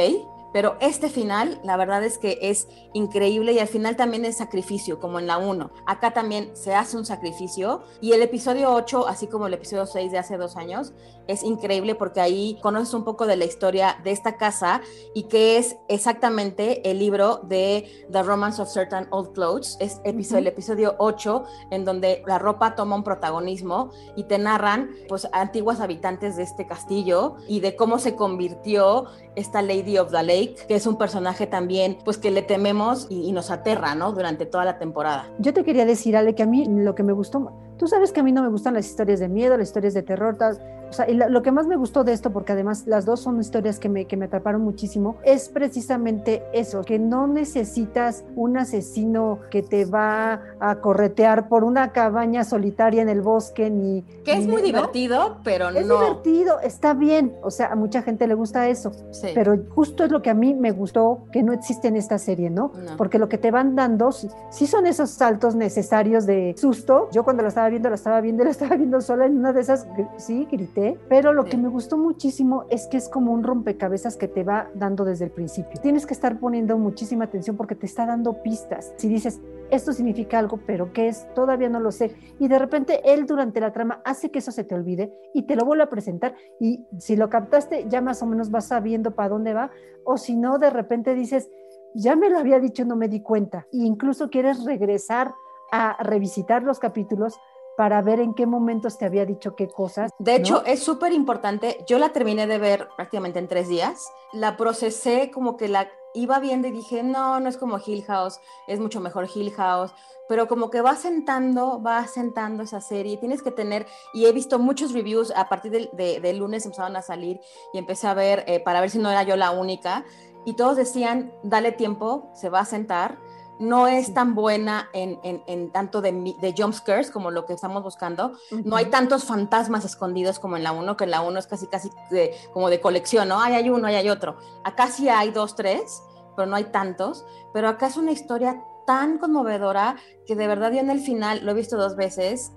pero 0.52 0.76
este 0.80 1.08
final, 1.08 1.60
la 1.64 1.76
verdad 1.76 2.02
es 2.04 2.18
que 2.18 2.38
es 2.42 2.68
increíble 2.92 3.52
y 3.52 3.58
al 3.58 3.68
final 3.68 3.96
también 3.96 4.24
es 4.24 4.38
sacrificio, 4.38 4.98
como 5.00 5.18
en 5.18 5.26
la 5.26 5.38
1. 5.38 5.70
Acá 5.86 6.12
también 6.12 6.50
se 6.54 6.74
hace 6.74 6.96
un 6.96 7.04
sacrificio. 7.04 7.82
Y 8.00 8.12
el 8.12 8.22
episodio 8.22 8.72
8, 8.72 9.06
así 9.08 9.26
como 9.26 9.46
el 9.46 9.54
episodio 9.54 9.86
6 9.86 10.12
de 10.12 10.18
hace 10.18 10.36
dos 10.36 10.56
años, 10.56 10.92
es 11.28 11.44
increíble 11.44 11.94
porque 11.94 12.20
ahí 12.20 12.58
conoces 12.60 12.92
un 12.94 13.04
poco 13.04 13.26
de 13.26 13.36
la 13.36 13.44
historia 13.44 13.98
de 14.02 14.10
esta 14.10 14.36
casa 14.36 14.80
y 15.14 15.24
que 15.24 15.58
es 15.58 15.76
exactamente 15.88 16.90
el 16.90 16.98
libro 16.98 17.40
de 17.44 18.06
The 18.10 18.22
Romance 18.22 18.60
of 18.60 18.68
Certain 18.68 19.06
Old 19.10 19.32
Clothes. 19.32 19.76
Es 19.78 20.00
episodio, 20.04 20.40
el 20.40 20.46
episodio 20.48 20.96
8, 20.98 21.44
en 21.70 21.84
donde 21.84 22.22
la 22.26 22.38
ropa 22.38 22.74
toma 22.74 22.96
un 22.96 23.04
protagonismo 23.04 23.90
y 24.16 24.24
te 24.24 24.38
narran 24.38 24.90
pues 25.08 25.28
antiguas 25.32 25.80
habitantes 25.80 26.36
de 26.36 26.42
este 26.42 26.66
castillo 26.66 27.36
y 27.46 27.60
de 27.60 27.76
cómo 27.76 27.98
se 27.98 28.16
convirtió 28.16 29.06
esta 29.36 29.62
Lady 29.62 29.98
of 29.98 30.10
the 30.10 30.22
Lake, 30.22 30.39
que 30.48 30.74
es 30.74 30.86
un 30.86 30.96
personaje 30.96 31.46
también, 31.46 31.98
pues 32.04 32.18
que 32.18 32.30
le 32.30 32.42
tememos 32.42 33.06
y, 33.10 33.22
y, 33.28 33.32
nos 33.32 33.50
aterra, 33.50 33.94
¿no? 33.94 34.12
Durante 34.12 34.46
toda 34.46 34.64
la 34.64 34.78
temporada. 34.78 35.30
Yo 35.38 35.52
te 35.52 35.64
quería 35.64 35.86
decir, 35.86 36.16
Ale, 36.16 36.34
que 36.34 36.42
a 36.42 36.46
mí 36.46 36.66
lo 36.66 36.94
que 36.94 37.02
me 37.02 37.12
gustó, 37.12 37.52
Tú 37.80 37.86
sabes 37.86 38.12
que 38.12 38.20
a 38.20 38.22
mí 38.22 38.30
no 38.30 38.42
me 38.42 38.48
gustan 38.50 38.74
las 38.74 38.84
historias 38.86 39.20
de 39.20 39.28
miedo, 39.30 39.56
las 39.56 39.68
historias 39.68 39.94
de 39.94 40.02
terror, 40.02 40.36
tal, 40.36 40.58
o 40.90 40.92
sea, 40.92 41.08
y 41.08 41.14
lo 41.14 41.40
que 41.40 41.50
más 41.50 41.66
me 41.66 41.76
gustó 41.76 42.04
de 42.04 42.12
esto, 42.12 42.30
porque 42.30 42.52
además 42.52 42.86
las 42.86 43.06
dos 43.06 43.20
son 43.20 43.40
historias 43.40 43.78
que 43.78 43.88
me, 43.88 44.06
que 44.06 44.18
me 44.18 44.24
atraparon 44.26 44.60
muchísimo, 44.60 45.16
es 45.22 45.48
precisamente 45.48 46.42
eso, 46.52 46.82
que 46.82 46.98
no 46.98 47.26
necesitas 47.26 48.24
un 48.36 48.58
asesino 48.58 49.38
que 49.50 49.62
te 49.62 49.84
va 49.86 50.42
a 50.58 50.74
corretear 50.80 51.48
por 51.48 51.64
una 51.64 51.92
cabaña 51.92 52.44
solitaria 52.44 53.00
en 53.00 53.08
el 53.08 53.22
bosque, 53.22 53.70
ni... 53.70 54.02
Que 54.24 54.32
es 54.32 54.46
muy 54.46 54.60
divertido, 54.60 55.38
pero 55.42 55.70
no... 55.70 55.78
Es 55.78 55.88
divertido, 55.88 56.60
está 56.60 56.92
bien, 56.92 57.34
o 57.42 57.50
sea, 57.50 57.68
a 57.68 57.76
mucha 57.76 58.02
gente 58.02 58.26
le 58.26 58.34
gusta 58.34 58.68
eso, 58.68 58.92
Sí. 59.12 59.28
pero 59.34 59.56
justo 59.74 60.04
es 60.04 60.10
lo 60.10 60.20
que 60.20 60.28
a 60.28 60.34
mí 60.34 60.54
me 60.54 60.72
gustó 60.72 61.20
que 61.32 61.42
no 61.42 61.54
existe 61.54 61.88
en 61.88 61.96
esta 61.96 62.18
serie, 62.18 62.50
¿no? 62.50 62.72
No. 62.76 62.96
Porque 62.98 63.18
lo 63.18 63.28
que 63.30 63.38
te 63.38 63.50
van 63.50 63.74
dando, 63.74 64.10
sí, 64.12 64.66
son 64.66 64.86
esos 64.86 65.10
saltos 65.10 65.54
necesarios 65.54 66.26
de 66.26 66.54
susto. 66.58 67.08
Yo 67.12 67.24
cuando 67.24 67.42
la 67.42 67.48
estaba 67.48 67.69
viendo, 67.70 67.88
la 67.88 67.94
estaba 67.94 68.20
viendo, 68.20 68.44
la 68.44 68.50
estaba 68.50 68.76
viendo 68.76 69.00
sola 69.00 69.26
en 69.26 69.38
una 69.38 69.52
de 69.52 69.60
esas, 69.60 69.86
sí, 70.18 70.46
grité, 70.50 70.98
pero 71.08 71.32
lo 71.32 71.44
Sí. 71.44 71.50
que 71.50 71.56
me 71.56 71.68
gustó 71.68 71.96
muchísimo 71.96 72.64
es 72.68 72.86
que 72.88 72.96
es 72.98 73.08
como 73.08 73.32
un 73.32 73.42
rompecabezas 73.42 74.16
que 74.16 74.28
te 74.28 74.44
va 74.44 74.68
dando 74.74 75.04
desde 75.04 75.24
el 75.24 75.30
principio. 75.30 75.80
Tienes 75.80 76.04
que 76.06 76.14
estar 76.14 76.38
poniendo 76.38 76.76
muchísima 76.76 77.24
atención 77.24 77.56
porque 77.56 77.74
te 77.74 77.86
está 77.86 78.04
dando 78.06 78.42
pistas. 78.42 78.92
Si 78.96 79.08
dices, 79.08 79.40
esto 79.70 79.92
significa 79.92 80.38
algo, 80.38 80.58
pero 80.66 80.92
¿qué 80.92 81.08
es? 81.08 81.26
Todavía 81.34 81.68
no 81.68 81.80
lo 81.80 81.92
sé. 81.92 82.14
Y 82.38 82.48
de 82.48 82.58
repente 82.58 83.00
él 83.04 83.24
durante 83.26 83.60
la 83.60 83.72
trama 83.72 84.02
hace 84.04 84.30
que 84.30 84.40
eso 84.40 84.50
se 84.50 84.64
te 84.64 84.74
olvide 84.74 85.12
y 85.32 85.42
te 85.44 85.56
lo 85.56 85.64
vuelve 85.64 85.84
a 85.84 85.88
presentar. 85.88 86.34
Y 86.58 86.84
si 86.98 87.16
lo 87.16 87.30
captaste, 87.30 87.86
ya 87.88 88.00
más 88.00 88.22
o 88.22 88.26
menos 88.26 88.50
vas 88.50 88.66
sabiendo 88.66 89.12
para 89.14 89.28
dónde 89.28 89.54
va. 89.54 89.70
O 90.04 90.16
si 90.18 90.36
no, 90.36 90.58
de 90.58 90.70
repente 90.70 91.14
dices, 91.14 91.48
ya 91.94 92.16
me 92.16 92.30
lo 92.30 92.38
había 92.38 92.58
dicho, 92.58 92.84
no 92.84 92.96
me 92.96 93.08
di 93.08 93.20
cuenta. 93.20 93.66
E 93.72 93.78
incluso 93.78 94.28
quieres 94.30 94.64
regresar 94.64 95.32
a 95.72 96.02
revisitar 96.02 96.64
los 96.64 96.80
capítulos 96.80 97.38
para 97.80 98.02
ver 98.02 98.20
en 98.20 98.34
qué 98.34 98.44
momentos 98.44 98.98
te 98.98 99.06
había 99.06 99.24
dicho 99.24 99.56
qué 99.56 99.66
cosas. 99.66 100.10
De 100.18 100.34
hecho, 100.34 100.56
¿no? 100.56 100.66
es 100.66 100.82
súper 100.82 101.14
importante. 101.14 101.82
Yo 101.88 101.98
la 101.98 102.10
terminé 102.10 102.46
de 102.46 102.58
ver 102.58 102.88
prácticamente 102.94 103.38
en 103.38 103.48
tres 103.48 103.68
días. 103.68 104.12
La 104.34 104.58
procesé 104.58 105.30
como 105.30 105.56
que 105.56 105.66
la 105.66 105.88
iba 106.12 106.38
viendo 106.40 106.68
y 106.68 106.72
dije, 106.72 107.02
no, 107.02 107.40
no 107.40 107.48
es 107.48 107.56
como 107.56 107.78
Hill 107.78 108.04
House, 108.04 108.38
es 108.68 108.80
mucho 108.80 109.00
mejor 109.00 109.28
Hill 109.34 109.50
House. 109.52 109.94
Pero 110.28 110.46
como 110.46 110.68
que 110.68 110.82
va 110.82 110.94
sentando, 110.94 111.82
va 111.82 112.06
sentando 112.06 112.64
esa 112.64 112.82
serie. 112.82 113.16
Tienes 113.16 113.42
que 113.42 113.50
tener, 113.50 113.86
y 114.12 114.26
he 114.26 114.32
visto 114.32 114.58
muchos 114.58 114.92
reviews 114.92 115.32
a 115.34 115.48
partir 115.48 115.72
del 115.72 115.88
de, 115.94 116.20
del 116.20 116.36
lunes 116.36 116.66
empezaron 116.66 116.96
a 116.96 117.00
salir 117.00 117.40
y 117.72 117.78
empecé 117.78 118.08
a 118.08 118.12
ver 118.12 118.44
eh, 118.46 118.60
para 118.60 118.82
ver 118.82 118.90
si 118.90 118.98
no 118.98 119.10
era 119.10 119.22
yo 119.22 119.36
la 119.36 119.52
única. 119.52 120.04
Y 120.44 120.52
todos 120.52 120.76
decían, 120.76 121.32
dale 121.42 121.72
tiempo, 121.72 122.30
se 122.34 122.50
va 122.50 122.60
a 122.60 122.66
sentar. 122.66 123.16
No 123.60 123.86
es 123.86 124.12
tan 124.14 124.34
buena 124.34 124.88
en, 124.92 125.20
en, 125.22 125.42
en 125.46 125.70
tanto 125.70 126.00
de, 126.00 126.10
de 126.40 126.54
jump 126.56 126.74
scares 126.74 127.10
como 127.10 127.30
lo 127.30 127.44
que 127.46 127.52
estamos 127.52 127.82
buscando. 127.82 128.32
No 128.64 128.74
hay 128.76 128.86
tantos 128.86 129.24
fantasmas 129.24 129.84
escondidos 129.84 130.38
como 130.38 130.56
en 130.56 130.62
la 130.64 130.72
1, 130.72 130.96
que 130.96 131.04
en 131.04 131.10
la 131.10 131.20
1 131.20 131.38
es 131.38 131.46
casi, 131.46 131.66
casi 131.68 131.90
de- 132.10 132.34
como 132.52 132.70
de 132.70 132.80
colección, 132.80 133.28
¿no? 133.28 133.40
Ahí 133.40 133.54
hay 133.54 133.70
uno, 133.70 133.86
ahí 133.86 133.94
hay 133.96 134.08
otro. 134.08 134.38
Acá 134.64 134.88
sí 134.88 135.08
hay 135.08 135.30
dos, 135.30 135.54
tres, 135.54 136.02
pero 136.36 136.46
no 136.48 136.56
hay 136.56 136.64
tantos. 136.64 137.24
Pero 137.52 137.68
acá 137.68 137.86
es 137.88 137.96
una 137.96 138.12
historia 138.12 138.62
tan 138.86 139.18
conmovedora 139.18 139.96
que 140.26 140.34
de 140.34 140.48
verdad 140.48 140.72
yo 140.72 140.80
en 140.80 140.90
el 140.90 141.00
final, 141.00 141.44
lo 141.44 141.50
he 141.52 141.54
visto 141.54 141.76
dos 141.76 141.96
veces, 141.96 142.52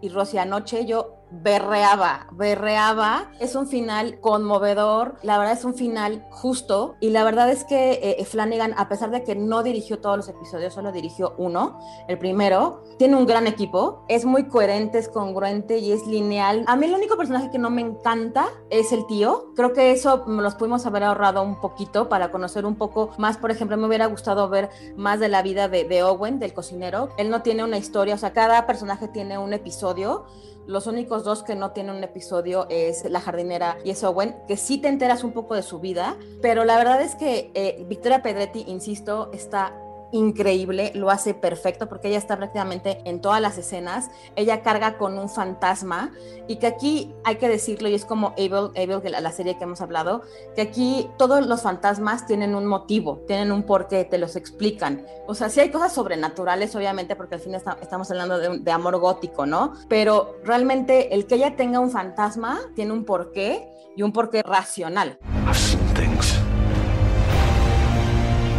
y 0.00 0.08
Rosy, 0.10 0.38
anoche 0.38 0.84
yo 0.86 1.14
berreaba, 1.30 2.26
berreaba. 2.32 3.30
Es 3.40 3.54
un 3.54 3.66
final 3.66 4.20
conmovedor, 4.20 5.16
la 5.22 5.38
verdad 5.38 5.54
es 5.54 5.64
un 5.64 5.74
final 5.74 6.24
justo 6.30 6.96
y 7.00 7.10
la 7.10 7.24
verdad 7.24 7.50
es 7.50 7.64
que 7.64 8.00
eh, 8.02 8.24
Flanagan, 8.24 8.74
a 8.76 8.88
pesar 8.88 9.10
de 9.10 9.24
que 9.24 9.34
no 9.34 9.62
dirigió 9.62 9.98
todos 9.98 10.16
los 10.16 10.28
episodios, 10.28 10.74
solo 10.74 10.92
dirigió 10.92 11.34
uno, 11.38 11.78
el 12.08 12.18
primero, 12.18 12.82
tiene 12.98 13.16
un 13.16 13.26
gran 13.26 13.46
equipo, 13.46 14.04
es 14.08 14.24
muy 14.24 14.48
coherente, 14.48 14.98
es 14.98 15.08
congruente 15.08 15.78
y 15.78 15.92
es 15.92 16.06
lineal. 16.06 16.64
A 16.66 16.76
mí 16.76 16.86
el 16.86 16.94
único 16.94 17.16
personaje 17.16 17.50
que 17.50 17.58
no 17.58 17.70
me 17.70 17.82
encanta 17.82 18.48
es 18.70 18.92
el 18.92 19.06
tío. 19.06 19.52
Creo 19.54 19.72
que 19.72 19.92
eso 19.92 20.24
los 20.26 20.54
pudimos 20.54 20.86
haber 20.86 21.04
ahorrado 21.04 21.42
un 21.42 21.60
poquito 21.60 22.08
para 22.08 22.30
conocer 22.30 22.64
un 22.66 22.76
poco 22.76 23.10
más, 23.18 23.36
por 23.36 23.50
ejemplo, 23.50 23.76
me 23.76 23.86
hubiera 23.86 24.06
gustado 24.06 24.48
ver 24.48 24.70
más 24.96 25.20
de 25.20 25.28
la 25.28 25.42
vida 25.42 25.68
de, 25.68 25.84
de 25.84 26.02
Owen, 26.02 26.38
del 26.38 26.54
cocinero. 26.54 27.10
Él 27.18 27.30
no 27.30 27.42
tiene 27.42 27.64
una 27.64 27.78
historia, 27.78 28.14
o 28.14 28.18
sea, 28.18 28.32
cada 28.32 28.66
personaje 28.66 29.08
tiene 29.08 29.38
un 29.38 29.52
episodio. 29.52 30.26
Los 30.68 30.86
únicos 30.86 31.24
dos 31.24 31.42
que 31.42 31.54
no 31.54 31.70
tienen 31.70 31.96
un 31.96 32.04
episodio 32.04 32.66
es 32.68 33.08
la 33.08 33.22
jardinera 33.22 33.78
y 33.84 33.90
es 33.90 34.04
Owen, 34.04 34.36
que 34.46 34.58
sí 34.58 34.76
te 34.76 34.88
enteras 34.88 35.24
un 35.24 35.32
poco 35.32 35.54
de 35.54 35.62
su 35.62 35.80
vida, 35.80 36.18
pero 36.42 36.66
la 36.66 36.76
verdad 36.76 37.00
es 37.00 37.14
que 37.14 37.50
eh, 37.54 37.86
Victoria 37.88 38.22
Pedretti, 38.22 38.64
insisto, 38.68 39.30
está 39.32 39.72
increíble, 40.12 40.92
lo 40.94 41.10
hace 41.10 41.34
perfecto 41.34 41.88
porque 41.88 42.08
ella 42.08 42.18
está 42.18 42.36
prácticamente 42.36 43.00
en 43.04 43.20
todas 43.20 43.40
las 43.40 43.58
escenas, 43.58 44.10
ella 44.36 44.62
carga 44.62 44.96
con 44.96 45.18
un 45.18 45.28
fantasma 45.28 46.12
y 46.46 46.56
que 46.56 46.66
aquí 46.66 47.14
hay 47.24 47.36
que 47.36 47.48
decirlo 47.48 47.88
y 47.88 47.94
es 47.94 48.04
como 48.04 48.28
Abel, 48.38 48.70
Abel 48.76 49.00
la, 49.10 49.20
la 49.20 49.32
serie 49.32 49.58
que 49.58 49.64
hemos 49.64 49.80
hablado, 49.80 50.22
que 50.54 50.62
aquí 50.62 51.10
todos 51.18 51.46
los 51.46 51.62
fantasmas 51.62 52.26
tienen 52.26 52.54
un 52.54 52.66
motivo, 52.66 53.22
tienen 53.26 53.52
un 53.52 53.62
porqué, 53.64 54.04
te 54.04 54.18
los 54.18 54.36
explican. 54.36 55.06
O 55.26 55.34
sea, 55.34 55.48
sí 55.50 55.60
hay 55.60 55.70
cosas 55.70 55.92
sobrenaturales, 55.92 56.74
obviamente, 56.74 57.16
porque 57.16 57.36
al 57.36 57.40
fin 57.40 57.54
estamos 57.54 58.10
hablando 58.10 58.38
de, 58.38 58.72
amor 58.72 58.98
gótico, 58.98 59.46
¿no? 59.46 59.72
Pero 59.88 60.36
realmente 60.44 61.14
el 61.14 61.26
que 61.26 61.36
ella 61.36 61.56
tenga 61.56 61.80
un 61.80 61.90
fantasma 61.90 62.60
tiene 62.74 62.92
un 62.92 63.04
porqué 63.04 63.68
y 63.96 64.02
un 64.02 64.12
porqué 64.12 64.42
racional. 64.42 65.18
I've 65.46 65.78
things. 65.94 66.38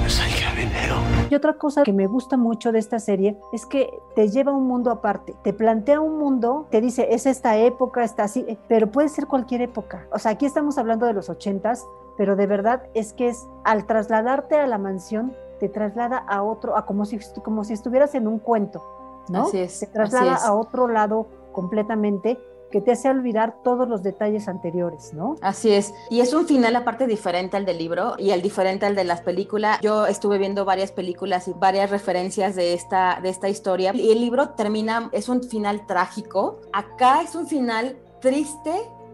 It's 0.06 0.20
like 0.20 0.44
I'm. 0.44 1.18
Y 1.29 1.36
otra 1.36 1.53
cosa 1.53 1.83
que 1.83 1.93
me 1.93 2.07
gusta 2.07 2.38
mucho 2.38 2.71
de 2.71 2.79
esta 2.79 2.98
serie 3.00 3.38
es 3.53 3.65
que 3.65 4.01
te 4.15 4.29
lleva 4.29 4.51
a 4.51 4.55
un 4.55 4.67
mundo 4.67 4.89
aparte, 4.89 5.36
te 5.43 5.53
plantea 5.53 6.01
un 6.01 6.17
mundo, 6.17 6.65
te 6.71 6.81
dice, 6.81 7.07
es 7.12 7.27
esta 7.27 7.55
época, 7.57 8.03
está 8.03 8.24
así, 8.24 8.45
eh, 8.48 8.57
pero 8.67 8.91
puede 8.91 9.09
ser 9.09 9.27
cualquier 9.27 9.62
época. 9.62 10.07
O 10.12 10.17
sea, 10.17 10.31
aquí 10.31 10.45
estamos 10.45 10.77
hablando 10.79 11.05
de 11.05 11.13
los 11.13 11.29
ochentas, 11.29 11.86
pero 12.17 12.36
de 12.36 12.48
verdad 12.48 12.83
es 12.95 13.13
que 13.13 13.29
es 13.29 13.48
al 13.63 13.86
trasladarte 13.86 14.55
a 14.55 14.65
la 14.65 14.79
mansión, 14.79 15.36
te 15.59 15.69
traslada 15.69 16.17
a 16.17 16.41
otro, 16.41 16.75
a 16.75 16.86
como 16.86 17.05
si, 17.05 17.19
como 17.43 17.63
si 17.63 17.74
estuvieras 17.74 18.15
en 18.15 18.27
un 18.27 18.39
cuento, 18.39 18.83
¿no? 19.29 19.43
Así 19.43 19.59
es, 19.59 19.79
Te 19.79 19.88
traslada 19.88 20.33
así 20.33 20.43
es. 20.43 20.50
a 20.50 20.53
otro 20.53 20.88
lado 20.88 21.27
completamente 21.51 22.39
que 22.71 22.81
te 22.81 22.91
hace 22.91 23.09
olvidar 23.09 23.55
todos 23.63 23.88
los 23.88 24.03
detalles 24.03 24.47
anteriores, 24.47 25.13
¿no? 25.13 25.35
Así 25.41 25.71
es. 25.71 25.93
Y 26.09 26.21
es 26.21 26.33
un 26.33 26.45
final 26.45 26.75
aparte 26.75 27.07
diferente 27.07 27.57
al 27.57 27.65
del 27.65 27.77
libro 27.77 28.15
y 28.17 28.31
el 28.31 28.41
diferente 28.41 28.85
al 28.85 28.95
de 28.95 29.03
las 29.03 29.21
películas. 29.21 29.79
Yo 29.81 30.05
estuve 30.05 30.38
viendo 30.38 30.65
varias 30.65 30.91
películas 30.91 31.47
y 31.47 31.53
varias 31.53 31.89
referencias 31.89 32.55
de 32.55 32.73
esta, 32.73 33.19
de 33.21 33.29
esta 33.29 33.49
historia. 33.49 33.91
Y 33.93 34.11
el 34.11 34.19
libro 34.19 34.49
termina, 34.49 35.09
es 35.11 35.29
un 35.29 35.43
final 35.43 35.85
trágico. 35.85 36.59
Acá 36.73 37.21
es 37.21 37.35
un 37.35 37.47
final 37.47 37.97
triste, 38.21 38.73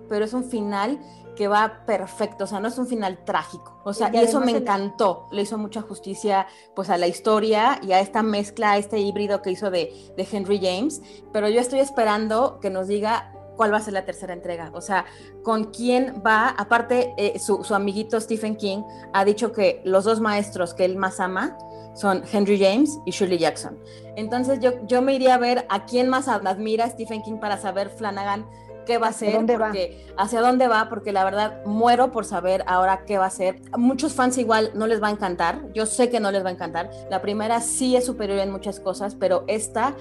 pero 0.10 0.26
es 0.26 0.34
un 0.34 0.44
final 0.44 1.00
que 1.36 1.48
va 1.48 1.82
perfecto, 1.86 2.46
o 2.46 2.48
sea, 2.48 2.60
no 2.60 2.70
es 2.70 2.78
un 2.78 2.88
final 2.88 3.20
trágico. 3.26 3.78
O 3.84 3.94
sea, 3.94 4.10
Y 4.12 4.18
y, 4.18 4.20
eso 4.22 4.40
me 4.40 4.52
encantó. 4.52 5.28
Le 5.32 5.42
hizo 5.42 5.58
mucha 5.58 5.82
justicia 5.82 6.48
pues 6.74 6.90
a 6.90 6.98
la 6.98 7.08
historia 7.08 7.80
y 7.84 7.92
a 7.92 8.00
esta 8.00 8.24
mezcla, 8.24 8.72
a 8.72 8.78
este 8.78 9.00
híbrido 9.00 9.42
que 9.42 9.52
hizo 9.52 9.70
de, 9.70 9.94
de 10.16 10.28
Henry 10.32 10.60
James. 10.60 11.02
Pero 11.32 11.50
yo 11.50 11.60
estoy 11.60 11.80
esperando 11.80 12.60
que 12.62 12.70
nos 12.70 12.88
diga 12.88 13.35
cuál 13.56 13.74
va 13.74 13.78
a 13.78 13.82
ser 13.82 13.94
la 13.94 14.06
tercera 14.06 14.34
entrega. 14.34 14.72
O 14.74 14.82
sea, 14.82 15.06
con 15.44 15.66
quién 15.66 16.22
va. 16.26 16.50
Aparte, 16.50 17.14
eh, 17.18 17.40
su, 17.40 17.64
su 17.64 17.76
amiguito 17.76 18.20
Stephen 18.20 18.56
King 18.56 18.84
ha 19.14 19.26
dicho 19.26 19.52
que 19.52 19.82
los 19.86 20.04
dos 20.04 20.20
maestros 20.22 20.74
que 20.74 20.86
él 20.86 20.98
más 20.98 21.20
ama 21.20 21.58
son 21.96 22.24
Henry 22.32 22.60
James 22.60 23.00
y 23.06 23.12
Shirley 23.12 23.38
Jackson. 23.38 23.80
Entonces 24.16 24.60
yo, 24.60 24.86
yo 24.86 25.02
me 25.02 25.14
iría 25.14 25.36
a 25.36 25.38
ver 25.38 25.66
a 25.70 25.86
quién 25.86 26.10
más 26.10 26.28
admira 26.28 26.90
Stephen 26.90 27.22
King 27.24 27.38
para 27.40 27.58
saber 27.58 27.90
Flanagan 27.90 28.46
qué 28.86 28.98
va 28.98 29.08
a 29.08 29.12
porque 29.12 30.06
hacia 30.18 30.42
dónde 30.42 30.68
va, 30.68 30.88
porque 30.90 31.12
la 31.12 31.24
verdad 31.24 31.66
muero 31.66 32.12
por 32.12 32.24
saber 32.26 32.64
ahora 32.68 33.04
qué 33.06 33.18
va 33.18 33.26
a. 33.26 33.32
A 33.72 33.78
muchos 33.78 34.14
fans 34.14 34.38
igual 34.38 34.72
no 34.76 34.88
les 34.88 35.02
va 35.02 35.08
a 35.08 35.12
encantar, 35.12 35.62
yo 35.74 35.86
sé 35.86 36.10
que 36.10 36.20
no 36.20 36.32
les 36.32 36.46
va 36.46 36.50
a 36.50 36.52
encantar. 36.52 36.90
La 37.10 37.22
primera 37.22 37.60
sí 37.60 37.96
es 37.96 38.06
superior 38.06 38.40
en 38.40 38.52
muchas 38.52 38.80
cosas, 38.80 39.16
pero 39.16 39.44
esta 39.48 39.96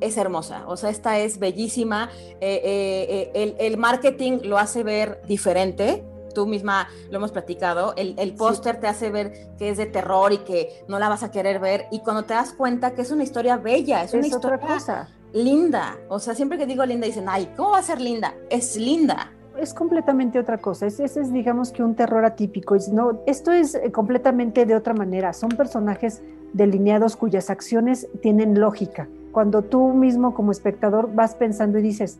es 0.00 0.16
hermosa, 0.16 0.64
o 0.66 0.76
sea, 0.76 0.90
esta 0.90 1.18
es 1.18 1.38
bellísima. 1.38 2.10
Eh, 2.40 2.60
eh, 2.64 3.06
eh, 3.10 3.30
el, 3.34 3.56
el 3.58 3.76
marketing 3.78 4.40
lo 4.44 4.58
hace 4.58 4.82
ver 4.82 5.20
diferente. 5.26 6.04
Tú 6.34 6.46
misma 6.46 6.88
lo 7.10 7.16
hemos 7.16 7.32
platicado. 7.32 7.94
El, 7.96 8.14
el 8.18 8.34
póster 8.34 8.78
te 8.78 8.86
hace 8.86 9.10
ver 9.10 9.32
que 9.58 9.70
es 9.70 9.76
de 9.78 9.86
terror 9.86 10.32
y 10.32 10.38
que 10.38 10.84
no 10.86 10.98
la 10.98 11.08
vas 11.08 11.22
a 11.22 11.30
querer 11.30 11.58
ver. 11.58 11.86
Y 11.90 12.00
cuando 12.00 12.24
te 12.24 12.34
das 12.34 12.52
cuenta 12.52 12.92
que 12.92 13.02
es 13.02 13.10
una 13.10 13.24
historia 13.24 13.56
bella, 13.56 14.04
es, 14.04 14.12
una 14.14 14.26
Es 14.26 14.34
otra 14.34 14.54
historia 14.56 14.74
cosa. 14.74 15.08
linda. 15.32 15.96
O 16.08 16.20
sea, 16.20 16.34
siempre 16.34 16.58
que 16.58 16.66
digo 16.66 16.84
linda 16.84 17.06
dicen, 17.06 17.24
ay, 17.28 17.52
¿cómo 17.56 17.70
va 17.70 17.78
a 17.78 17.82
ser 17.82 18.00
linda? 18.00 18.34
Es 18.50 18.76
linda. 18.76 19.32
es 19.58 19.74
completamente 19.74 20.38
otra 20.38 20.58
cosa. 20.58 20.86
Ese 20.86 21.04
es, 21.06 21.16
es, 21.16 21.32
digamos 21.32 21.72
que 21.72 21.82
un 21.82 21.96
terror 21.96 22.24
atípico. 22.24 22.76
Es, 22.76 22.88
no, 22.90 23.20
esto 23.26 23.50
es 23.50 23.76
completamente 23.92 24.64
de 24.66 24.76
otra 24.76 24.94
manera. 24.94 25.32
Son 25.32 25.48
personajes 25.48 26.22
delineados 26.52 27.16
cuyas 27.16 27.50
acciones 27.50 28.06
tienen 28.22 28.60
lógica. 28.60 29.08
Cuando 29.38 29.62
tú 29.62 29.92
mismo 29.92 30.34
como 30.34 30.50
espectador 30.50 31.14
vas 31.14 31.36
pensando 31.36 31.78
y 31.78 31.82
dices, 31.82 32.18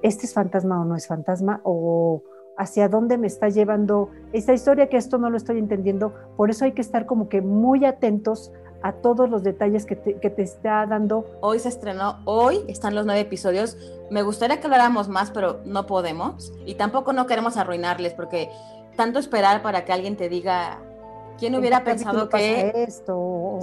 ¿este 0.00 0.24
es 0.24 0.32
fantasma 0.32 0.80
o 0.80 0.86
no 0.86 0.96
es 0.96 1.06
fantasma? 1.06 1.60
O 1.62 2.22
hacia 2.56 2.88
dónde 2.88 3.18
me 3.18 3.26
está 3.26 3.50
llevando 3.50 4.08
esta 4.32 4.54
historia 4.54 4.88
que 4.88 4.96
esto 4.96 5.18
no 5.18 5.28
lo 5.28 5.36
estoy 5.36 5.58
entendiendo. 5.58 6.14
Por 6.38 6.48
eso 6.48 6.64
hay 6.64 6.72
que 6.72 6.80
estar 6.80 7.04
como 7.04 7.28
que 7.28 7.42
muy 7.42 7.84
atentos 7.84 8.50
a 8.80 8.92
todos 8.92 9.28
los 9.28 9.42
detalles 9.42 9.84
que 9.84 9.94
te, 9.94 10.14
que 10.14 10.30
te 10.30 10.40
está 10.40 10.86
dando. 10.86 11.26
Hoy 11.42 11.58
se 11.58 11.68
estrenó, 11.68 12.20
hoy 12.24 12.60
están 12.66 12.94
los 12.94 13.04
nueve 13.04 13.20
episodios. 13.20 13.76
Me 14.10 14.22
gustaría 14.22 14.58
que 14.58 14.66
habláramos 14.66 15.10
más, 15.10 15.32
pero 15.32 15.60
no 15.66 15.84
podemos. 15.84 16.50
Y 16.64 16.76
tampoco 16.76 17.12
no 17.12 17.26
queremos 17.26 17.58
arruinarles, 17.58 18.14
porque 18.14 18.48
tanto 18.96 19.18
esperar 19.18 19.60
para 19.60 19.84
que 19.84 19.92
alguien 19.92 20.16
te 20.16 20.30
diga 20.30 20.78
¿Quién 21.38 21.54
hubiera 21.56 21.84
pensado 21.84 22.28
que 22.28 22.72
esto 22.76 23.16
o 23.16 23.60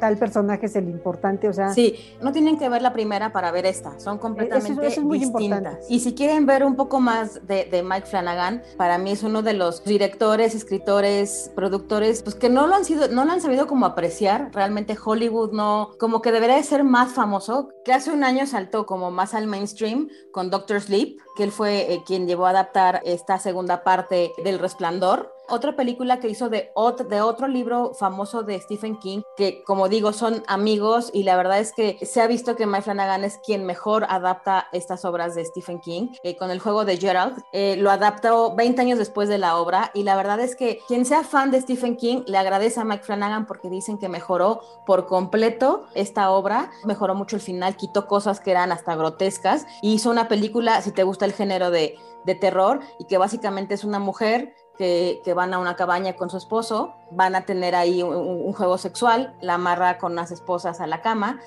tal, 0.00 0.16
personaje 0.16 0.66
es 0.66 0.76
el 0.76 0.88
importante? 0.88 1.48
O 1.48 1.52
sea, 1.52 1.70
sí, 1.70 1.96
no 2.20 2.32
tienen 2.32 2.58
que 2.58 2.68
ver 2.68 2.82
la 2.82 2.92
primera 2.92 3.32
para 3.32 3.50
ver 3.50 3.66
esta, 3.66 3.98
son 3.98 4.18
completamente 4.18 4.90
distintas. 4.90 5.86
Y 5.88 6.00
si 6.00 6.14
quieren 6.14 6.46
ver 6.46 6.64
un 6.64 6.76
poco 6.76 7.00
más 7.00 7.46
de, 7.46 7.82
Mike 7.82 8.06
Flanagan, 8.06 8.62
para 8.76 8.98
mí 8.98 9.12
es 9.12 9.22
uno 9.22 9.42
de 9.42 9.54
los 9.54 9.84
directores, 9.84 10.54
escritores, 10.54 11.50
productores, 11.54 12.22
pues 12.22 12.34
que 12.34 12.48
no 12.48 12.66
lo 12.66 12.74
han 12.74 12.84
sido, 12.84 13.08
no 13.08 13.24
lo 13.24 13.32
han 13.32 13.40
sabido 13.40 13.66
como 13.66 13.86
apreciar. 13.86 14.50
Realmente 14.52 14.96
Hollywood 15.02 15.52
no, 15.52 15.90
como 15.98 16.22
que 16.22 16.32
debería 16.32 16.56
de 16.56 16.62
ser 16.62 16.84
más 16.84 17.12
famoso. 17.12 17.70
Que 17.84 17.92
hace 17.92 18.10
un 18.10 18.24
año 18.24 18.46
saltó 18.46 18.84
como 18.84 19.10
más 19.10 19.34
al 19.34 19.46
mainstream 19.46 20.08
con 20.32 20.50
Doctor 20.50 20.80
Sleep, 20.80 21.18
que 21.36 21.44
él 21.44 21.52
fue 21.52 21.92
eh, 21.92 22.02
quien 22.04 22.26
llevó 22.26 22.46
a 22.46 22.50
adaptar 22.50 23.00
esta 23.04 23.38
segunda 23.38 23.84
parte 23.84 24.32
del 24.42 24.58
Resplandor 24.58 25.35
otra 25.48 25.76
película 25.76 26.20
que 26.20 26.28
hizo 26.28 26.48
de, 26.48 26.70
otro 26.74 27.48
libro 27.48 27.92
famoso 27.94 28.42
de 28.42 28.60
Stephen 28.60 28.98
King, 28.98 29.22
que 29.36 29.62
como 29.64 29.88
digo, 29.88 30.12
son 30.12 30.42
amigos 30.46 31.10
y 31.12 31.22
la 31.22 31.36
verdad 31.36 31.60
es 31.60 31.72
que 31.72 31.98
se 32.04 32.20
ha 32.20 32.26
visto 32.26 32.56
que 32.56 32.66
Mike 32.66 32.82
Flanagan 32.82 33.24
es 33.24 33.38
quien 33.38 33.64
mejor 33.64 34.06
adapta 34.08 34.68
estas 34.72 35.04
obras 35.04 35.34
de 35.34 35.44
Stephen 35.44 35.80
King. 35.80 36.08
Eh, 36.22 36.36
con 36.36 36.50
el 36.50 36.60
juego 36.60 36.84
de 36.84 36.96
Gerald, 36.96 37.42
eh, 37.52 37.76
lo 37.76 37.90
adaptó 37.90 38.54
20 38.54 38.80
años 38.80 38.98
después 38.98 39.28
de 39.28 39.38
la 39.38 39.56
obra 39.56 39.90
y 39.94 40.02
la 40.02 40.16
verdad 40.16 40.40
es 40.40 40.56
que 40.56 40.80
quien 40.88 41.04
sea 41.04 41.24
fan 41.24 41.50
de 41.50 41.60
Stephen 41.60 41.96
King 41.96 42.22
le 42.26 42.38
agradece 42.38 42.80
a 42.80 42.84
Mike 42.84 43.04
Flanagan 43.04 43.46
porque 43.46 43.70
dicen 43.70 43.98
que 43.98 44.08
mejoró 44.08 44.60
por 44.86 45.06
completo 45.06 45.86
esta 45.94 46.30
obra, 46.30 46.70
mejoró 46.84 47.14
mucho 47.14 47.36
el 47.36 47.42
final, 47.42 47.76
quitó 47.76 48.06
cosas 48.06 48.40
que 48.40 48.50
eran 48.50 48.72
hasta 48.72 48.96
grotescas 48.96 49.66
y 49.82 49.94
hizo 49.94 50.10
una 50.10 50.28
película, 50.28 50.80
si 50.82 50.92
te 50.92 51.04
gusta 51.04 51.24
el 51.24 51.32
género 51.32 51.70
de 51.70 51.96
terror, 52.40 52.80
y 52.98 53.04
que 53.04 53.18
básicamente 53.18 53.74
es 53.74 53.84
una 53.84 54.00
mujer 54.00 54.54
que, 54.76 55.32
van 55.34 55.54
a 55.54 55.58
una 55.58 55.76
cabaña 55.76 56.14
con 56.14 56.30
su 56.30 56.36
esposo, 56.36 56.94
van 57.10 57.34
a 57.34 57.42
tener 57.42 57.74
ahí 57.74 58.02
un, 58.02 58.52
juego 58.52 58.78
sexual, 58.78 59.34
la 59.40 59.54
amarra 59.54 59.98
con 59.98 60.14
las 60.14 60.30
esposas 60.30 60.80
a 60.80 60.86
la 60.86 61.02
cama 61.02 61.40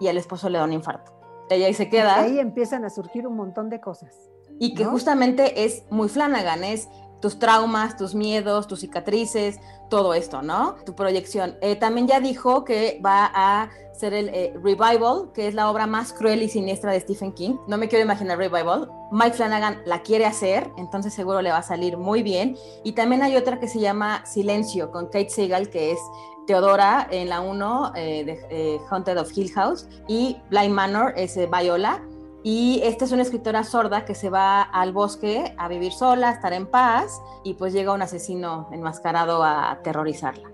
y 0.00 0.08
al 0.08 0.16
esposo 0.16 0.48
le 0.48 0.58
da 0.58 0.64
un 0.64 0.72
infarto. 0.72 1.12
Ella 1.50 1.66
ahí 1.66 1.74
se 1.74 1.88
queda. 1.88 2.20
ahí 2.20 2.38
empiezan 2.38 2.84
a 2.84 2.90
surgir 2.90 3.26
un 3.26 3.36
montón 3.36 3.70
de 3.70 3.80
cosas. 3.80 4.14
Y 4.58 4.74
que 4.74 4.84
justamente 4.84 5.64
es 5.64 5.84
muy 5.90 6.08
Flanagan, 6.08 6.64
es 6.64 6.88
tus 7.26 7.40
traumas, 7.40 7.96
tus 7.96 8.14
miedos, 8.14 8.68
tus 8.68 8.78
cicatrices, 8.82 9.58
todo 9.90 10.14
esto, 10.14 10.42
¿no? 10.42 10.76
Tu 10.86 10.94
proyección. 10.94 11.56
Eh, 11.60 11.74
también 11.74 12.06
ya 12.06 12.20
dijo 12.20 12.64
que 12.64 13.00
va 13.04 13.28
a 13.34 13.68
ser 13.92 14.14
el 14.14 14.28
eh, 14.28 14.54
Revival, 14.62 15.32
que 15.34 15.48
es 15.48 15.54
la 15.54 15.68
obra 15.68 15.88
más 15.88 16.12
cruel 16.12 16.40
y 16.44 16.48
siniestra 16.48 16.92
de 16.92 17.00
Stephen 17.00 17.32
King. 17.32 17.56
No 17.66 17.78
me 17.78 17.88
quiero 17.88 18.04
imaginar 18.04 18.38
Revival. 18.38 18.88
Mike 19.10 19.32
Flanagan 19.32 19.82
la 19.86 20.02
quiere 20.02 20.24
hacer, 20.24 20.70
entonces 20.76 21.12
seguro 21.12 21.42
le 21.42 21.50
va 21.50 21.58
a 21.58 21.62
salir 21.64 21.96
muy 21.96 22.22
bien. 22.22 22.56
Y 22.84 22.92
también 22.92 23.24
hay 23.24 23.34
otra 23.34 23.58
que 23.58 23.66
se 23.66 23.80
llama 23.80 24.24
Silencio, 24.24 24.92
con 24.92 25.06
Kate 25.06 25.30
Segal, 25.30 25.68
que 25.68 25.90
es 25.90 25.98
Teodora 26.46 27.08
en 27.10 27.28
la 27.28 27.40
1 27.40 27.92
eh, 27.96 28.24
de 28.24 28.80
Haunted 28.88 29.18
of 29.18 29.36
Hill 29.36 29.50
House. 29.50 29.88
Y 30.06 30.36
Blind 30.48 30.72
Manor 30.72 31.12
es 31.16 31.36
Viola 31.50 32.00
y 32.48 32.80
esta 32.84 33.04
es 33.04 33.10
una 33.10 33.22
escritora 33.22 33.64
sorda 33.64 34.04
que 34.04 34.14
se 34.14 34.30
va 34.30 34.62
al 34.62 34.92
bosque 34.92 35.52
a 35.58 35.66
vivir 35.66 35.92
sola, 35.92 36.30
estar 36.30 36.52
en 36.52 36.68
paz, 36.68 37.20
y 37.42 37.54
pues 37.54 37.72
llega 37.72 37.92
un 37.92 38.02
asesino 38.02 38.68
enmascarado 38.70 39.42
a 39.42 39.72
aterrorizarla. 39.72 40.48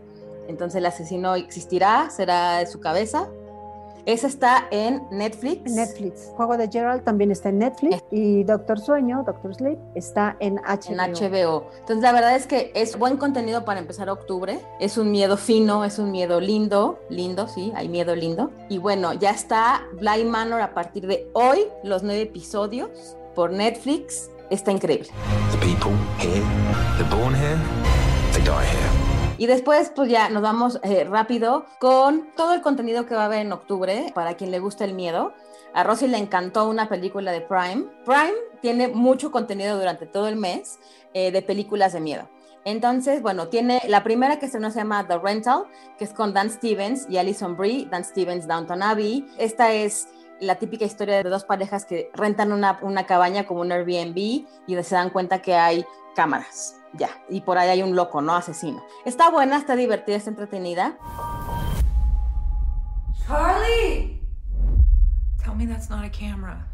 Entonces 0.48 0.78
el 0.78 0.86
asesino 0.86 1.34
existirá, 1.34 2.08
será 2.08 2.56
de 2.56 2.66
su 2.66 2.80
cabeza, 2.80 3.28
esa 4.04 4.26
está 4.26 4.66
en 4.70 5.02
Netflix. 5.10 5.70
Netflix. 5.70 6.30
Juego 6.36 6.56
de 6.56 6.68
Gerald 6.68 7.04
también 7.04 7.30
está 7.30 7.50
en 7.50 7.58
Netflix. 7.58 8.02
Y 8.10 8.42
Doctor 8.44 8.80
Sueño, 8.80 9.22
Doctor 9.24 9.54
Sleep, 9.54 9.78
está 9.94 10.36
en 10.40 10.56
HBO. 10.56 10.92
En 10.92 10.98
HBO. 10.98 11.70
Entonces, 11.80 12.02
la 12.02 12.12
verdad 12.12 12.34
es 12.34 12.46
que 12.46 12.72
es 12.74 12.98
buen 12.98 13.16
contenido 13.16 13.64
para 13.64 13.80
empezar 13.80 14.10
octubre. 14.10 14.58
Es 14.80 14.98
un 14.98 15.10
miedo 15.10 15.36
fino, 15.36 15.84
es 15.84 15.98
un 15.98 16.10
miedo 16.10 16.40
lindo. 16.40 16.98
Lindo, 17.08 17.46
sí, 17.46 17.72
hay 17.76 17.88
miedo 17.88 18.16
lindo. 18.16 18.50
Y 18.68 18.78
bueno, 18.78 19.12
ya 19.12 19.30
está 19.30 19.86
Blind 20.00 20.30
Manor 20.30 20.60
a 20.60 20.74
partir 20.74 21.06
de 21.06 21.30
hoy, 21.32 21.66
los 21.84 22.02
nueve 22.02 22.22
episodios 22.22 23.16
por 23.34 23.52
Netflix. 23.52 24.30
Está 24.50 24.72
increíble. 24.72 25.08
The 25.52 25.58
people 25.58 25.92
here, 26.18 26.42
born 27.10 27.34
here, 27.34 27.58
they 28.32 28.42
die 28.42 28.64
here. 28.64 29.01
Y 29.42 29.46
después, 29.48 29.90
pues 29.92 30.08
ya 30.08 30.28
nos 30.28 30.40
vamos 30.40 30.78
eh, 30.84 31.02
rápido 31.02 31.66
con 31.80 32.28
todo 32.36 32.54
el 32.54 32.62
contenido 32.62 33.06
que 33.06 33.16
va 33.16 33.22
a 33.22 33.24
haber 33.24 33.40
en 33.40 33.50
octubre 33.50 34.12
para 34.14 34.34
quien 34.34 34.52
le 34.52 34.60
gusta 34.60 34.84
el 34.84 34.94
miedo. 34.94 35.32
A 35.74 35.82
Rosy 35.82 36.06
le 36.06 36.18
encantó 36.18 36.68
una 36.68 36.88
película 36.88 37.32
de 37.32 37.40
Prime. 37.40 37.86
Prime 38.04 38.34
tiene 38.60 38.86
mucho 38.86 39.32
contenido 39.32 39.76
durante 39.76 40.06
todo 40.06 40.28
el 40.28 40.36
mes 40.36 40.78
eh, 41.12 41.32
de 41.32 41.42
películas 41.42 41.92
de 41.92 41.98
miedo. 41.98 42.28
Entonces, 42.64 43.20
bueno, 43.20 43.48
tiene 43.48 43.82
la 43.88 44.04
primera 44.04 44.38
que 44.38 44.46
se 44.46 44.60
nos 44.60 44.76
llama 44.76 45.08
The 45.08 45.18
Rental, 45.18 45.64
que 45.98 46.04
es 46.04 46.12
con 46.12 46.32
Dan 46.32 46.48
Stevens 46.48 47.08
y 47.10 47.16
Alison 47.16 47.56
Brie, 47.56 47.88
Dan 47.90 48.04
Stevens, 48.04 48.46
Downton 48.46 48.80
Abbey. 48.80 49.26
Esta 49.38 49.72
es 49.72 50.06
la 50.38 50.54
típica 50.54 50.84
historia 50.84 51.20
de 51.20 51.28
dos 51.28 51.42
parejas 51.42 51.84
que 51.84 52.12
rentan 52.14 52.52
una, 52.52 52.78
una 52.80 53.06
cabaña 53.06 53.44
como 53.44 53.62
un 53.62 53.72
Airbnb 53.72 54.16
y 54.16 54.46
se 54.84 54.94
dan 54.94 55.10
cuenta 55.10 55.42
que 55.42 55.56
hay 55.56 55.84
cámaras 56.14 56.76
ya, 56.94 57.10
y 57.28 57.40
por 57.40 57.58
ahí 57.58 57.68
hay 57.68 57.82
un 57.82 57.96
loco, 57.96 58.20
¿no? 58.20 58.34
Asesino. 58.34 58.82
Está 59.04 59.30
buena, 59.30 59.56
está 59.56 59.76
divertida, 59.76 60.16
está 60.16 60.30
entretenida. 60.30 60.96
Charlie! 63.26 64.20
Tell 65.42 65.54
me 65.54 65.66
that's 65.66 65.88
not 65.88 66.04
a 66.04 66.10
camera. 66.10 66.66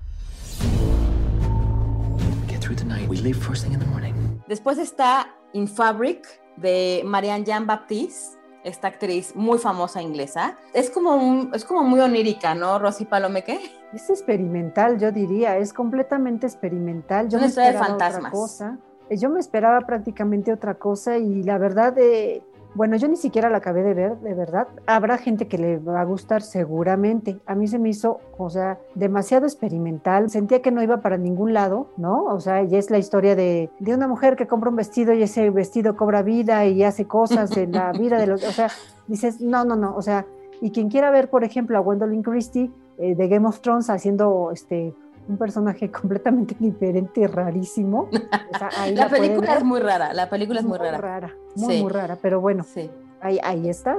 Get 2.49 2.61
through 2.61 2.77
the 2.77 2.85
night. 2.85 3.09
We 3.09 3.17
leave 3.17 3.37
first 3.37 3.65
thing 3.65 3.73
in 3.73 3.81
the 3.81 3.87
morning. 3.87 4.15
Después 4.49 4.79
está 4.79 5.29
In 5.53 5.67
Fabric 5.67 6.27
de 6.57 7.03
Marianne 7.05 7.45
Jean 7.45 7.67
Baptiste 7.67 8.39
esta 8.65 8.89
actriz 8.89 9.35
muy 9.35 9.59
famosa 9.59 10.03
inglesa. 10.03 10.59
Es 10.75 10.91
como, 10.91 11.51
es 11.55 11.65
como 11.65 11.83
muy 11.83 12.01
onírica, 12.01 12.55
¿no, 12.55 12.79
Rosy 12.79 13.05
Palomeque? 13.05 13.61
Es 13.93 14.11
experimental, 14.11 14.99
yo 14.99 15.13
diría, 15.13 15.57
es 15.57 15.73
completamente 15.73 16.47
experimental. 16.47 17.29
Yo 17.29 17.39
Una 17.39 17.47
historia 17.47 17.73
de 17.73 17.79
fantasmas. 17.79 18.33
cosa. 18.33 18.79
Yo 19.11 19.31
me 19.31 19.41
esperaba 19.41 19.81
prácticamente 19.81 20.53
otra 20.53 20.75
cosa 20.75 21.19
y 21.19 21.43
la 21.43 21.59
verdad, 21.59 21.97
eh, 21.99 22.43
bueno, 22.75 22.97
yo 22.97 23.09
ni 23.09 23.17
siquiera 23.17 23.49
la 23.49 23.59
acabé 23.59 23.83
de 23.83 23.95
ver, 23.95 24.19
de 24.19 24.35
verdad. 24.35 24.69
Habrá 24.87 25.19
gente 25.19 25.49
que 25.49 25.59
le 25.59 25.79
va 25.79 26.01
a 26.01 26.05
gustar 26.05 26.43
seguramente. 26.43 27.41
A 27.47 27.55
mí 27.55 27.67
se 27.67 27.79
me 27.79 27.89
hizo, 27.89 28.21
o 28.37 28.51
sea, 28.51 28.79
demasiado 28.95 29.47
experimental. 29.47 30.31
Sentía 30.31 30.63
que 30.63 30.71
no 30.71 30.83
iba 30.83 30.99
para 30.99 31.17
ningún 31.17 31.55
lado, 31.55 31.89
¿no? 31.97 32.25
O 32.25 32.41
sea, 32.41 32.63
ya 32.65 32.79
es 32.79 32.91
la 32.91 32.99
historia 32.99 33.35
de, 33.35 33.71
de 33.79 33.95
una 33.95 34.07
mujer 34.07 34.37
que 34.37 34.47
compra 34.47 34.71
un 34.71 34.77
vestido 34.77 35.13
y 35.15 35.23
ese 35.23 35.51
vestido 35.51 35.97
cobra 35.97 36.23
vida 36.23 36.67
y 36.67 36.83
hace 36.85 37.07
cosas 37.07 37.57
en 37.57 37.73
la 37.73 37.93
vida 37.93 38.19
de 38.19 38.27
los... 38.27 38.45
O 38.45 38.53
sea, 38.53 38.69
dices, 39.07 39.41
no, 39.41 39.65
no, 39.65 39.75
no. 39.75 39.97
O 39.97 40.03
sea, 40.03 40.27
y 40.61 40.71
quien 40.71 40.89
quiera 40.89 41.11
ver, 41.11 41.31
por 41.31 41.45
ejemplo, 41.45 41.79
a 41.79 41.81
Gwendolyn 41.81 42.23
Christie 42.23 42.71
eh, 42.99 43.15
de 43.15 43.29
Game 43.29 43.47
of 43.47 43.61
Thrones 43.61 43.91
haciendo 43.91 44.51
este 44.53 44.95
un 45.29 45.37
personaje 45.37 45.91
completamente 45.93 46.57
diferente, 46.59 47.27
rarísimo. 47.29 48.09
la, 48.95 49.09
película 49.09 49.55
es 49.57 49.65
muy 49.65 49.81
rara, 49.81 50.13
la 50.13 50.29
película 50.29 50.61
es 50.61 50.67
muy, 50.67 50.79
muy 50.79 50.89
rara. 50.89 51.35
Muy, 51.55 51.83
muy 51.83 51.93
rara, 51.93 52.17
pero 52.21 52.41
bueno. 52.41 52.65
Sí. 52.65 52.91
Ahí, 53.21 53.39
ahí 53.43 53.69
está. 53.69 53.97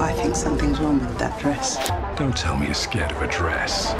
I 0.00 0.12
think 0.22 0.36
something's 0.36 0.78
wrong 0.78 1.00
with 1.00 1.18
that 1.18 1.36
dress. 1.40 1.76
Don't 2.16 2.36
tell 2.36 2.56
me 2.56 2.66
you're 2.66 2.74
scared 2.74 3.10
of 3.10 3.20
a 3.20 3.26
dress. 3.26 3.94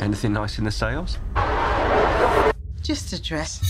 Anything 0.00 0.32
nice 0.32 0.58
in 0.58 0.64
the 0.64 0.70
sales? 0.70 1.18
Just 2.82 3.12
a 3.12 3.18
dress. 3.18 3.60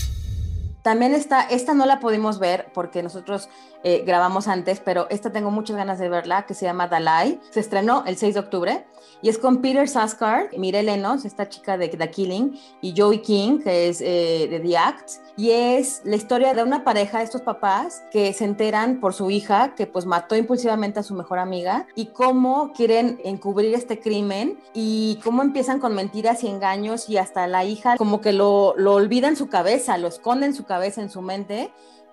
También 0.83 1.13
está, 1.13 1.41
esta 1.41 1.73
no 1.73 1.85
la 1.85 1.99
pudimos 1.99 2.39
ver 2.39 2.71
porque 2.73 3.03
nosotros 3.03 3.49
eh, 3.83 4.03
grabamos 4.05 4.47
antes, 4.47 4.79
pero 4.79 5.07
esta 5.09 5.31
tengo 5.31 5.51
muchas 5.51 5.75
ganas 5.75 5.99
de 5.99 6.09
verla, 6.09 6.45
que 6.45 6.53
se 6.53 6.65
llama 6.65 6.87
Dalai. 6.87 7.39
Se 7.49 7.59
estrenó 7.59 8.03
el 8.05 8.17
6 8.17 8.35
de 8.35 8.39
octubre 8.39 8.85
y 9.21 9.29
es 9.29 9.37
con 9.37 9.61
Peter 9.61 9.87
Saskar, 9.87 10.49
Mireille 10.57 10.91
Lenos, 10.91 11.25
esta 11.25 11.49
chica 11.49 11.77
de 11.77 11.89
The 11.89 12.09
Killing, 12.09 12.59
y 12.81 12.93
Joey 12.95 13.19
King, 13.19 13.59
que 13.59 13.89
es 13.89 14.01
eh, 14.01 14.47
de 14.49 14.59
The 14.59 14.77
Act. 14.77 15.11
Y 15.37 15.51
es 15.51 16.01
la 16.03 16.15
historia 16.15 16.53
de 16.53 16.63
una 16.63 16.83
pareja, 16.83 17.19
de 17.19 17.23
estos 17.23 17.41
papás, 17.41 18.03
que 18.11 18.33
se 18.33 18.45
enteran 18.45 18.99
por 18.99 19.13
su 19.13 19.29
hija 19.31 19.73
que 19.75 19.87
pues 19.87 20.05
mató 20.05 20.35
impulsivamente 20.35 20.99
a 20.99 21.03
su 21.03 21.15
mejor 21.15 21.39
amiga 21.39 21.87
y 21.95 22.07
cómo 22.07 22.73
quieren 22.73 23.19
encubrir 23.23 23.73
este 23.73 23.99
crimen 23.99 24.59
y 24.73 25.19
cómo 25.23 25.41
empiezan 25.41 25.79
con 25.79 25.95
mentiras 25.95 26.43
y 26.43 26.47
engaños 26.47 27.09
y 27.09 27.17
hasta 27.17 27.47
la 27.47 27.63
hija 27.63 27.97
como 27.97 28.21
que 28.21 28.33
lo, 28.33 28.75
lo 28.77 28.93
olvida 28.93 29.27
en 29.27 29.35
su 29.35 29.49
cabeza, 29.49 29.97
lo 29.97 30.07
esconde 30.07 30.45
en 30.45 30.53
su 30.53 30.65
cabeza, 30.65 31.01
en 31.01 31.09
su 31.09 31.21
mente 31.21 31.71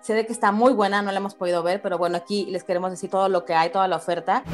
se 0.08 0.14
ve 0.14 0.24
que 0.24 0.32
está 0.32 0.52
muy 0.52 0.72
buena, 0.72 1.02
no 1.02 1.12
la 1.12 1.18
hemos 1.18 1.34
podido 1.34 1.62
ver, 1.62 1.82
pero 1.82 1.98
bueno, 1.98 2.16
aquí 2.16 2.46
les 2.46 2.64
queremos 2.64 2.90
decir 2.90 3.10
todo 3.10 3.28
lo 3.28 3.44
que 3.44 3.52
hay, 3.52 3.68
toda 3.68 3.86
la 3.88 3.96
oferta. 3.96 4.42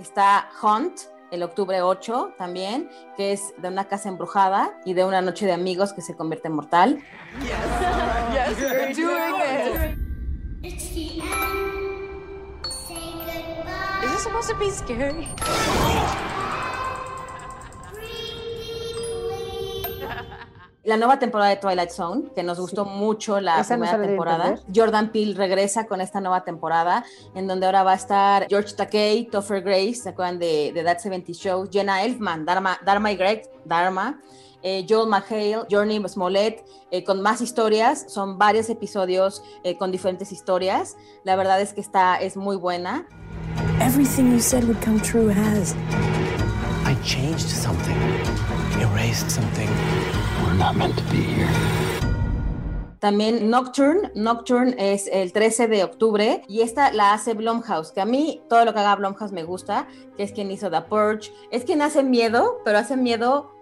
Está 0.00 0.48
Hunt, 0.60 1.02
el 1.30 1.44
octubre 1.44 1.80
8 1.80 2.34
también, 2.36 2.90
que 3.16 3.30
es 3.34 3.54
de 3.58 3.68
una 3.68 3.84
casa 3.84 4.08
embrujada 4.08 4.72
y 4.84 4.94
de 4.94 5.04
una 5.04 5.22
noche 5.22 5.46
de 5.46 5.52
amigos 5.52 5.92
que 5.92 6.02
se 6.02 6.16
convierte 6.16 6.48
en 6.48 6.54
mortal. 6.54 7.00
Yes, 8.32 8.58
we're 10.92 11.69
supposed 14.20 14.50
to 14.50 14.58
be 14.58 14.70
scary? 14.70 15.26
La 20.82 20.96
nueva 20.96 21.18
temporada 21.18 21.50
de 21.50 21.56
Twilight 21.56 21.90
Zone, 21.90 22.30
que 22.34 22.42
nos 22.42 22.58
gustó 22.58 22.84
mucho 22.84 23.40
la 23.40 23.60
Esa 23.60 23.76
primera 23.76 24.00
temporada. 24.00 24.60
Jordan 24.74 25.12
Peele 25.12 25.34
regresa 25.34 25.86
con 25.86 26.00
esta 26.00 26.20
nueva 26.20 26.42
temporada, 26.42 27.04
en 27.34 27.46
donde 27.46 27.66
ahora 27.66 27.82
va 27.82 27.92
a 27.92 27.96
estar 27.96 28.46
George 28.48 28.74
Takei, 28.74 29.26
Topher 29.26 29.62
Grace, 29.62 29.96
¿se 29.96 30.08
acuerdan 30.08 30.38
de, 30.38 30.72
de 30.74 30.82
That 30.82 30.98
70 30.98 31.32
Show? 31.32 31.68
Jenna 31.70 32.02
Elfman, 32.02 32.44
Dharma, 32.44 32.78
Dharma 32.84 33.12
y 33.12 33.16
Greg, 33.16 33.48
Dharma, 33.64 34.20
eh, 34.62 34.84
Joel 34.88 35.08
McHale, 35.08 35.66
Journey 35.70 36.02
Smollett, 36.08 36.64
eh, 36.90 37.04
con 37.04 37.22
más 37.22 37.40
historias. 37.40 38.06
Son 38.08 38.38
varios 38.38 38.68
episodios 38.68 39.42
eh, 39.64 39.76
con 39.76 39.92
diferentes 39.92 40.32
historias. 40.32 40.96
La 41.24 41.36
verdad 41.36 41.60
es 41.60 41.72
que 41.72 41.80
está, 41.80 42.16
es 42.16 42.36
muy 42.36 42.56
buena. 42.56 43.06
Everything 43.80 44.30
you 44.32 44.40
said 44.40 44.64
would 44.64 44.80
come 44.82 45.00
true 45.00 45.28
has. 45.28 45.74
I 46.84 46.94
changed 47.02 47.48
something, 47.48 47.96
erased 48.80 49.30
something. 49.30 49.68
We're 50.44 50.54
not 50.58 50.76
meant 50.76 50.96
to 50.96 51.04
be 51.10 51.22
here. 51.22 51.48
También 53.00 53.48
Nocturne, 53.48 54.10
Nocturne 54.14 54.74
es 54.78 55.08
el 55.10 55.32
13 55.32 55.68
de 55.68 55.84
octubre 55.84 56.42
y 56.48 56.60
esta 56.60 56.92
la 56.92 57.14
hace 57.14 57.32
Blumhouse, 57.32 57.92
que 57.92 58.02
a 58.02 58.04
mí 58.04 58.42
todo 58.50 58.66
lo 58.66 58.74
que 58.74 58.80
haga 58.80 58.94
Blumhouse 58.96 59.32
me 59.32 59.42
gusta, 59.42 59.88
que 60.18 60.22
es 60.22 60.32
quien 60.32 60.50
hizo 60.50 60.70
The 60.70 60.82
Purge, 60.82 61.32
es 61.50 61.64
quien 61.64 61.80
hace 61.80 62.02
miedo, 62.02 62.58
pero 62.62 62.76
hace 62.78 62.98
miedo, 62.98 63.54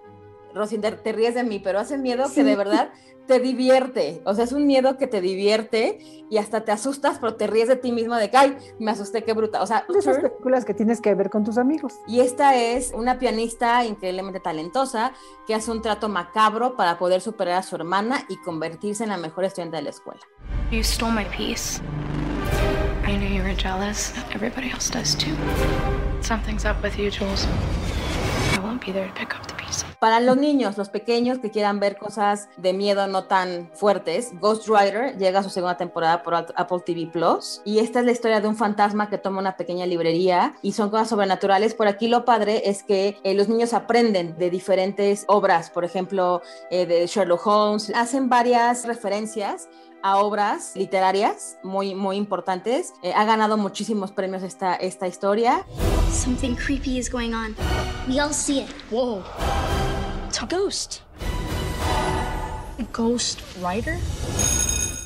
Rosinder, 0.55 1.01
te 1.01 1.13
ríes 1.13 1.35
de 1.37 1.45
mí, 1.45 1.61
pero 1.61 1.79
hace 1.79 1.99
miedo 1.99 2.25
que 2.25 2.31
Sí. 2.31 2.43
de 2.43 2.57
verdad 2.57 2.91
te 3.29 3.39
divierte, 3.39 4.23
o 4.25 4.35
sea, 4.35 4.43
es 4.45 4.53
un 4.53 4.67
miedo 4.67 4.97
que 4.97 5.07
te 5.07 5.21
divierte 5.21 5.99
y 6.31 6.39
hasta 6.39 6.65
te 6.65 6.73
asustas, 6.73 7.19
pero 7.21 7.37
te 7.37 7.47
ríes 7.47 7.69
de 7.69 7.77
ti 7.77 7.93
mismo 7.93 8.17
de 8.17 8.31
que, 8.31 8.37
ay, 8.37 8.57
me 8.81 8.91
asusté, 8.91 9.23
qué 9.23 9.35
bruta, 9.35 9.63
o 9.63 9.67
sea, 9.67 9.85
De 9.89 9.99
esas 9.99 10.17
películas 10.17 10.65
que 10.65 10.75
tienes 10.75 11.01
que 11.01 11.15
ver 11.15 11.31
con 11.31 11.45
tus 11.45 11.59
amigos. 11.59 11.93
y 12.09 12.21
esta 12.21 12.57
es 12.57 12.93
una 12.95 13.19
pianista 13.19 13.85
increíblemente 13.85 14.41
talentosa 14.41 15.13
que 15.47 15.55
hace 15.55 15.71
un 15.71 15.83
trato 15.83 16.09
macabro 16.09 16.75
para 16.75 16.99
poder 16.99 17.21
superar 17.21 17.59
a 17.59 17.63
su 17.63 17.77
hermana 17.77 18.25
y 18.29 18.39
convertirse 18.39 19.05
en 19.05 19.11
la 19.11 19.19
mejor 19.19 19.45
estudiante 19.45 19.77
de 19.77 19.83
la 19.83 19.91
escuela. 19.91 20.21
You 20.71 20.83
stole 20.83 21.13
my 21.13 21.25
piece. 21.27 21.81
I 23.07 23.17
knew 23.17 23.29
you 23.29 23.43
were 23.43 23.55
jealous. 23.55 24.13
Everybody 24.35 24.71
else 24.71 24.91
does 24.91 25.15
too. 25.15 25.35
Something's 26.23 26.65
up 26.65 26.83
with 26.83 26.99
you, 26.99 27.11
Jules. 27.11 27.47
I 28.55 28.61
won't 28.61 28.85
be 28.85 28.93
there 28.93 29.07
to 29.07 29.13
pick 29.15 29.35
up 29.35 29.47
the 29.47 29.55
pieces. 29.55 29.58
Para 29.99 30.21
los 30.21 30.37
niños, 30.37 30.79
los 30.79 30.89
pequeños 30.89 31.39
que 31.39 31.51
quieran 31.51 31.81
ver 31.81 31.97
cosas 31.97 32.49
de 32.57 32.73
miedo 32.73 33.07
no 33.07 33.25
tan 33.25 33.71
fuertes, 33.75 34.31
Ghost 34.41 34.69
Rider 34.69 35.17
llega 35.19 35.41
a 35.41 35.43
su 35.43 35.51
segunda 35.51 35.77
temporada 35.77 36.23
por 36.23 36.35
Apple 36.35 36.81
TV 36.85 37.07
Plus. 37.07 37.61
Y 37.65 37.81
esta 37.81 38.01
es 38.01 38.07
la 38.07 38.13
historia 38.13 38.41
de 38.41 38.49
un 38.49 38.57
fantasma 38.57 39.11
que 39.11 39.19
toma 39.19 39.41
una 39.41 39.57
pequeña 39.57 39.87
librería 39.87 40.55
y 40.63 40.73
son 40.73 40.91
cosas 40.91 41.09
sobrenaturales. 41.09 41.75
Por 41.75 41.89
aquí 41.89 42.09
lo 42.09 42.25
padre 42.25 42.63
es 42.67 42.83
que 42.83 43.19
eh, 43.25 43.35
los 43.35 43.49
niños 43.49 43.73
aprenden 43.73 44.39
de 44.39 44.51
diferentes 44.51 45.25
obras, 45.27 45.71
por 45.71 45.85
ejemplo, 45.85 46.43
eh, 46.71 46.87
de 46.87 47.07
Sherlock 47.07 47.47
Holmes. 47.47 47.93
Hacen 47.95 48.29
varias 48.29 48.85
referencias 48.85 49.69
a 50.03 50.19
obras 50.19 50.73
literarias 50.75 51.59
muy, 51.63 51.95
muy 51.95 52.17
importantes. 52.17 52.93
Eh, 53.03 53.13
ha 53.15 53.25
ganado 53.25 53.57
muchísimos 53.57 54.13
premios 54.13 54.43
esta, 54.43 54.75
esta 54.75 55.07
historia. 55.07 55.67
Something 56.11 56.55
creepy 56.55 56.99
is 56.99 57.11
going 57.11 57.35
on. 57.35 57.55
We 58.09 58.21
all 58.21 58.33
see 58.33 58.61
it. 58.61 58.71
Whoa. 58.91 59.23
It's 60.29 60.43
a 60.43 60.47
ghost. 60.47 61.03
A 62.79 62.85
ghost 62.93 63.41
writer? 63.61 63.99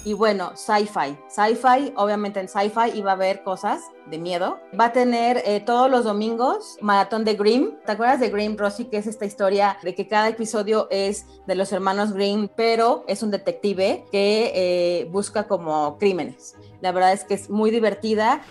Y 0.04 0.14
bueno, 0.14 0.52
sci-fi. 0.56 1.16
Sci-fi, 1.28 1.92
obviamente 1.96 2.40
en 2.40 2.48
sci-fi 2.48 2.90
iba 2.94 3.12
a 3.12 3.14
haber 3.14 3.44
cosas 3.44 3.82
de 4.10 4.18
miedo. 4.18 4.58
Va 4.78 4.86
a 4.86 4.92
tener 4.92 5.40
eh, 5.44 5.60
todos 5.60 5.88
los 5.88 6.04
domingos 6.04 6.76
maratón 6.80 7.24
de 7.24 7.34
Grimm. 7.34 7.76
¿Te 7.86 7.92
acuerdas 7.92 8.18
de 8.18 8.30
Grimm, 8.30 8.56
Rosy? 8.56 8.86
Que 8.86 8.96
es 8.96 9.06
esta 9.06 9.26
historia 9.26 9.78
de 9.82 9.94
que 9.94 10.08
cada 10.08 10.28
episodio 10.28 10.88
es 10.90 11.26
de 11.46 11.54
los 11.54 11.72
hermanos 11.72 12.12
Grimm, 12.12 12.48
pero 12.56 13.04
es 13.06 13.22
un 13.22 13.30
detective 13.30 14.04
que 14.10 14.52
eh, 14.54 15.08
busca 15.10 15.46
como 15.46 15.96
crímenes. 15.98 16.56
La 16.80 16.90
verdad 16.90 17.12
es 17.12 17.22
que 17.22 17.34
es 17.34 17.48
muy 17.48 17.70
divertida. 17.70 18.42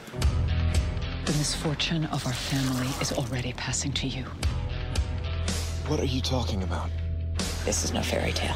The 1.26 1.34
misfortune 1.34 2.06
of 2.14 2.26
our 2.26 2.34
family 2.34 2.88
is 3.02 3.12
already 3.12 3.54
passing 3.54 3.92
to 3.94 4.08
you. 4.08 4.24
What 5.90 6.00
are 6.00 6.08
you 6.08 6.22
talking 6.22 6.64
about? 6.64 6.90
This 7.66 7.84
is 7.84 7.92
no 7.92 8.02
fairy 8.02 8.32
tale. 8.32 8.56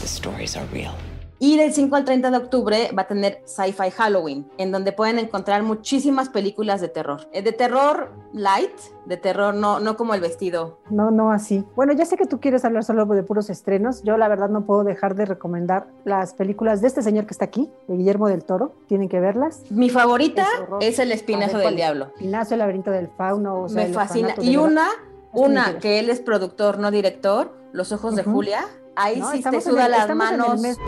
The 0.00 0.08
stories 0.08 0.56
are 0.56 0.66
real. 0.72 0.94
Y 1.38 1.58
del 1.58 1.72
5 1.74 1.94
al 1.96 2.04
30 2.06 2.30
de 2.30 2.36
octubre 2.38 2.90
va 2.96 3.02
a 3.02 3.06
tener 3.06 3.42
Sci-Fi 3.44 3.90
Halloween, 3.90 4.48
en 4.56 4.72
donde 4.72 4.92
pueden 4.92 5.18
encontrar 5.18 5.62
muchísimas 5.62 6.30
películas 6.30 6.80
de 6.80 6.88
terror. 6.88 7.28
Eh, 7.32 7.42
De 7.42 7.52
terror 7.52 8.10
light, 8.32 8.72
de 9.04 9.18
terror 9.18 9.54
no, 9.54 9.78
no 9.78 9.96
como 9.98 10.14
el 10.14 10.20
vestido. 10.22 10.78
No, 10.88 11.10
no 11.10 11.32
así. 11.32 11.62
Bueno, 11.76 11.92
ya 11.92 12.06
sé 12.06 12.16
que 12.16 12.24
tú 12.26 12.40
quieres 12.40 12.64
hablar 12.64 12.84
solo 12.84 13.04
de 13.04 13.22
puros 13.22 13.50
estrenos. 13.50 14.02
Yo 14.02 14.16
la 14.16 14.28
verdad 14.28 14.48
no 14.48 14.64
puedo 14.64 14.82
dejar 14.82 15.14
de 15.14 15.26
recomendar 15.26 15.88
las 16.04 16.32
películas 16.32 16.80
de 16.80 16.88
este 16.88 17.02
señor 17.02 17.26
que 17.26 17.32
está 17.32 17.44
aquí, 17.44 17.70
de 17.86 17.96
Guillermo 17.96 18.28
del 18.28 18.42
Toro. 18.44 18.72
Tienen 18.88 19.08
que 19.10 19.20
verlas. 19.20 19.62
Mi 19.70 19.90
favorita 19.90 20.46
Es 20.80 20.98
El 20.98 21.12
Espinazo 21.12 21.58
ver, 21.58 21.66
del. 21.66 21.76
Diablo. 21.76 22.06
Espinazo, 22.14 22.54
el 22.54 22.60
laberinto 22.60 22.90
del 22.90 23.08
fauno. 23.08 23.62
o 23.64 23.68
sea, 23.68 23.86
Me 23.86 23.92
fascina. 23.92 24.34
Y 24.40 24.56
una, 24.56 24.86
una 25.32 25.78
que 25.80 25.98
él 25.98 26.08
es 26.08 26.20
productor, 26.20 26.78
no 26.78 26.90
director, 26.90 27.52
Los 27.72 27.92
Ojos 27.92 28.16
de. 28.16 28.22
Julia. 28.22 28.64
Ahí 28.96 29.20
No, 29.20 29.26
sí 29.26 29.32
te 29.32 29.38
estamos 29.38 29.66
en 29.66 29.72
suda 29.72 29.86
el- 29.86 29.92
las 29.92 30.14
manos. 30.16 30.60
mes- 30.60 30.78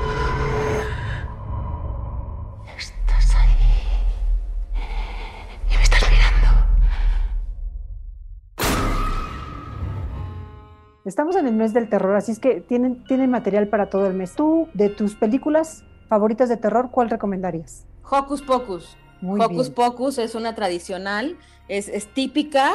Estás 2.77 3.35
ahí. 3.37 3.51
Y 5.71 5.77
me 5.77 5.83
estás 5.83 6.03
mirando. 6.11 6.49
Estamos 11.05 11.37
en 11.37 11.47
el 11.47 11.55
mes 11.55 11.73
del 11.73 11.89
terror, 11.89 12.17
así 12.17 12.33
es 12.33 12.39
que 12.39 12.61
tienen, 12.61 13.05
tienen 13.05 13.31
material 13.31 13.69
para 13.69 13.89
todo 13.91 14.07
el 14.07 14.15
mes. 14.15 14.35
Tú, 14.35 14.69
de 14.75 14.89
tus 14.89 15.15
películas 15.15 15.85
favoritas 16.09 16.49
de 16.49 16.57
terror, 16.57 16.91
¿cuál 16.91 17.11
recomendarías? 17.11 17.87
Hocus 18.11 18.43
Pocus. 18.43 18.97
Muy 19.21 19.41
Hocus 19.41 19.69
bien. 19.69 19.75
Pocus 19.75 20.19
es 20.19 20.35
una 20.35 20.55
tradicional, 20.55 21.37
es, 21.67 21.89
es 21.89 22.07
típica, 22.15 22.73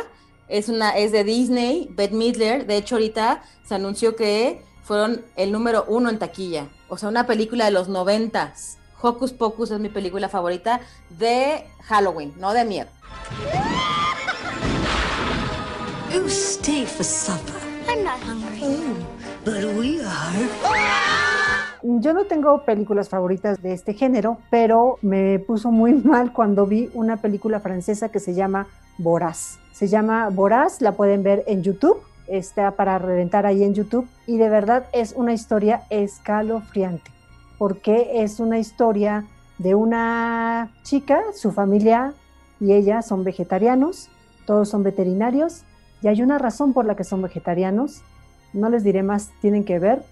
es, 0.50 0.68
una, 0.70 0.92
es 0.92 1.12
de 1.12 1.24
Disney, 1.24 1.90
Bette 1.96 2.14
Midler. 2.14 2.68
De 2.68 2.76
hecho, 2.78 2.96
ahorita 2.96 3.42
se 3.64 3.76
anunció 3.76 4.16
que 4.16 4.62
fueron 4.84 5.22
el 5.36 5.52
número 5.52 5.86
uno 5.88 6.10
en 6.10 6.20
taquilla. 6.20 6.68
O 6.90 6.98
sea, 6.98 7.10
una 7.10 7.26
película 7.26 7.66
de 7.66 7.72
los 7.72 7.90
noventas. 7.90 8.78
Hocus 9.02 9.34
Pocus 9.34 9.72
es 9.72 9.80
mi 9.80 9.90
película 9.90 10.30
favorita 10.30 10.80
de 11.18 11.66
Halloween, 11.84 12.34
no 12.38 12.54
de 12.54 12.64
miedo. 12.64 12.90
You 16.14 16.26
stay 16.28 16.86
for 16.86 17.04
supper. 17.04 17.56
I'm 17.90 18.04
not 18.04 18.20
hungry. 18.24 18.62
But 19.44 19.66
we 19.76 20.02
are. 20.02 21.14
Yo 21.82 22.14
no 22.14 22.24
tengo 22.26 22.64
películas 22.64 23.10
favoritas 23.10 23.62
de 23.62 23.74
este 23.74 23.94
género, 23.94 24.38
pero 24.50 25.00
me 25.02 25.40
puso 25.40 25.70
muy 25.70 25.94
mal 26.06 26.32
cuando 26.32 26.66
vi 26.66 26.90
una 26.94 27.18
película 27.18 27.60
francesa 27.60 28.10
que 28.10 28.22
se 28.22 28.34
llama 28.34 28.68
Voraz. 28.98 29.60
Se 29.74 29.88
llama 29.88 30.30
Voraz, 30.30 30.82
la 30.82 30.94
pueden 30.94 31.24
ver 31.24 31.44
en 31.46 31.62
YouTube, 31.62 31.98
está 32.28 32.72
para 32.72 32.98
reventar 32.98 33.46
ahí 33.46 33.64
en 33.64 33.74
YouTube 33.74 34.08
y 34.28 34.38
de 34.38 34.50
verdad 34.50 34.86
es 34.94 35.14
una 35.14 35.34
historia 35.34 35.84
escalofriante, 35.90 37.12
porque 37.58 38.24
es 38.24 38.40
una 38.40 38.60
historia 38.60 39.26
de 39.58 39.76
una 39.76 40.72
chica, 40.84 41.22
su 41.36 41.52
familia 41.52 42.14
y 42.60 42.74
ella 42.74 43.02
son 43.02 43.24
vegetarianos, 43.24 44.10
todos 44.46 44.70
son 44.70 44.84
veterinarios 44.84 45.64
y 46.02 46.08
hay 46.08 46.22
una 46.22 46.38
razón 46.38 46.74
por 46.74 46.86
la 46.86 46.96
que 46.96 47.04
son 47.04 47.22
vegetarianos. 47.22 48.02
No 48.52 48.70
les 48.70 48.84
diré 48.84 49.04
más, 49.04 49.32
tienen 49.42 49.64
que 49.64 49.80
ver 49.80 50.04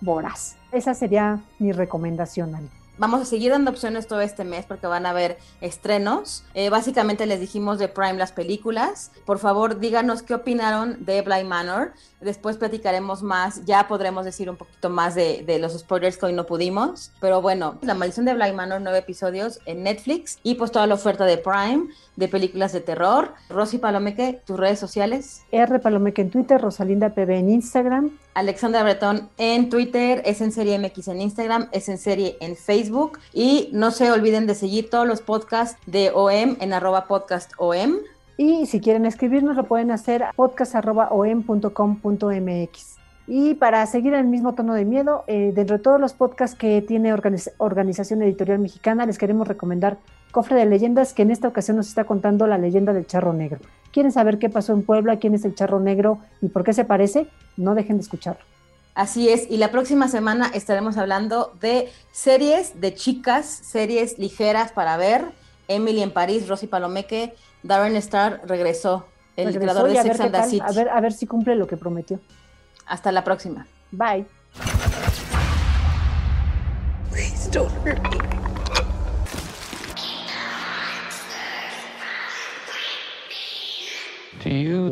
Voraz. 0.00 0.56
Esa 0.72 0.94
sería 0.94 1.40
mi 1.58 1.72
recomendación, 1.72 2.54
Ali. 2.54 2.68
Vamos 2.98 3.20
a 3.20 3.24
seguir 3.26 3.50
dando 3.50 3.70
opciones 3.70 4.06
todo 4.06 4.22
este 4.22 4.44
mes 4.44 4.64
porque 4.64 4.86
van 4.86 5.04
a 5.04 5.10
haber 5.10 5.36
estrenos. 5.60 6.44
Eh, 6.54 6.70
básicamente 6.70 7.26
les 7.26 7.40
dijimos 7.40 7.78
de 7.78 7.88
Prime 7.88 8.14
las 8.14 8.32
películas. 8.32 9.10
Por 9.26 9.38
favor, 9.38 9.78
díganos 9.78 10.22
qué 10.22 10.34
opinaron 10.34 11.04
de 11.04 11.20
Blind 11.20 11.46
Manor. 11.46 11.92
Después 12.22 12.56
platicaremos 12.56 13.22
más. 13.22 13.66
Ya 13.66 13.86
podremos 13.86 14.24
decir 14.24 14.48
un 14.48 14.56
poquito 14.56 14.88
más 14.88 15.14
de, 15.14 15.44
los 15.60 15.78
spoilers 15.78 16.16
que 16.16 16.26
hoy 16.26 16.32
no 16.32 16.46
pudimos. 16.46 17.12
Pero 17.20 17.42
bueno, 17.42 17.78
La 17.82 17.92
Maldición 17.92 18.24
de 18.24 18.32
Blind 18.32 18.54
Manor, 18.54 18.80
nueve 18.80 19.00
episodios 19.00 19.60
en 19.66 19.82
Netflix. 19.82 20.38
Y 20.42 20.54
pues 20.54 20.72
toda 20.72 20.86
la 20.86 20.94
oferta 20.94 21.26
de 21.26 21.36
Prime 21.36 21.88
de 22.16 22.28
películas 22.28 22.72
de 22.72 22.80
terror. 22.80 23.34
Rosy 23.50 23.76
Palomeque, 23.76 24.40
tus 24.46 24.56
redes 24.56 24.78
sociales. 24.78 25.42
R 25.52 25.78
Palomeque 25.80 26.22
en 26.22 26.30
Twitter, 26.30 26.58
Rosalinda 26.60 27.10
PB 27.10 27.30
en 27.30 27.50
Instagram. 27.50 28.10
Alexandra 28.36 28.82
Bretón 28.82 29.30
en 29.38 29.70
Twitter, 29.70 30.20
es 30.26 30.42
en 30.42 30.52
serie 30.52 30.78
MX 30.78 31.08
en 31.08 31.22
Instagram, 31.22 31.68
es 31.72 31.88
en 31.88 31.96
serie 31.96 32.36
en 32.40 32.54
Facebook. 32.54 33.18
Y 33.32 33.70
no 33.72 33.90
se 33.90 34.12
olviden 34.12 34.46
de 34.46 34.54
seguir 34.54 34.90
todos 34.90 35.08
los 35.08 35.22
podcasts 35.22 35.80
de 35.86 36.10
OM 36.14 36.58
en 36.60 36.74
arroba 36.74 37.06
podcast 37.06 37.52
OM. 37.56 37.94
Y 38.36 38.66
si 38.66 38.80
quieren 38.80 39.06
escribirnos, 39.06 39.56
lo 39.56 39.64
pueden 39.64 39.90
hacer 39.90 40.22
a 40.22 40.34
podcast.om.com.mx. 40.36 42.96
Y 43.26 43.54
para 43.54 43.86
seguir 43.86 44.12
en 44.12 44.20
el 44.20 44.26
mismo 44.26 44.54
tono 44.54 44.74
de 44.74 44.84
miedo, 44.84 45.24
eh, 45.28 45.52
dentro 45.54 45.78
de 45.78 45.82
todos 45.82 45.98
los 45.98 46.12
podcasts 46.12 46.58
que 46.58 46.82
tiene 46.82 47.14
Organización 47.56 48.22
Editorial 48.22 48.58
Mexicana, 48.58 49.06
les 49.06 49.16
queremos 49.16 49.48
recomendar 49.48 49.96
Cofre 50.30 50.56
de 50.56 50.66
Leyendas, 50.66 51.14
que 51.14 51.22
en 51.22 51.30
esta 51.30 51.48
ocasión 51.48 51.76
nos 51.76 51.88
está 51.88 52.04
contando 52.04 52.46
la 52.46 52.58
leyenda 52.58 52.92
del 52.92 53.06
charro 53.06 53.32
negro. 53.32 53.60
¿Quieren 53.92 54.12
saber 54.12 54.38
qué 54.38 54.50
pasó 54.50 54.72
en 54.72 54.82
Puebla, 54.82 55.18
quién 55.18 55.34
es 55.34 55.44
el 55.44 55.54
charro 55.54 55.80
negro 55.80 56.18
y 56.42 56.48
por 56.48 56.64
qué 56.64 56.72
se 56.72 56.84
parece? 56.84 57.28
No 57.56 57.74
dejen 57.74 57.96
de 57.96 58.02
escucharlo. 58.02 58.42
Así 58.94 59.28
es, 59.28 59.50
y 59.50 59.58
la 59.58 59.70
próxima 59.70 60.08
semana 60.08 60.50
estaremos 60.54 60.96
hablando 60.96 61.52
de 61.60 61.90
series 62.12 62.80
de 62.80 62.94
chicas, 62.94 63.46
series 63.46 64.18
ligeras 64.18 64.72
para 64.72 64.96
ver. 64.96 65.24
Emily 65.68 66.02
en 66.02 66.12
París, 66.12 66.48
Rosy 66.48 66.66
Palomeque, 66.66 67.34
Darren 67.62 67.96
Star 67.96 68.40
regresó, 68.46 69.06
el 69.36 69.54
creador 69.58 69.88
de 69.88 70.00
Sex 70.00 70.20
and 70.20 70.32
the 70.32 70.42
City. 70.44 70.62
A 70.64 70.72
ver, 70.72 70.88
a 70.88 71.00
ver 71.00 71.12
si 71.12 71.26
cumple 71.26 71.56
lo 71.56 71.66
que 71.66 71.76
prometió. 71.76 72.20
Hasta 72.86 73.12
la 73.12 73.24
próxima. 73.24 73.66
Bye. 73.90 74.24
Please 77.10 77.50
don't 77.50 77.70
hurt 77.84 78.00
me. 78.10 78.15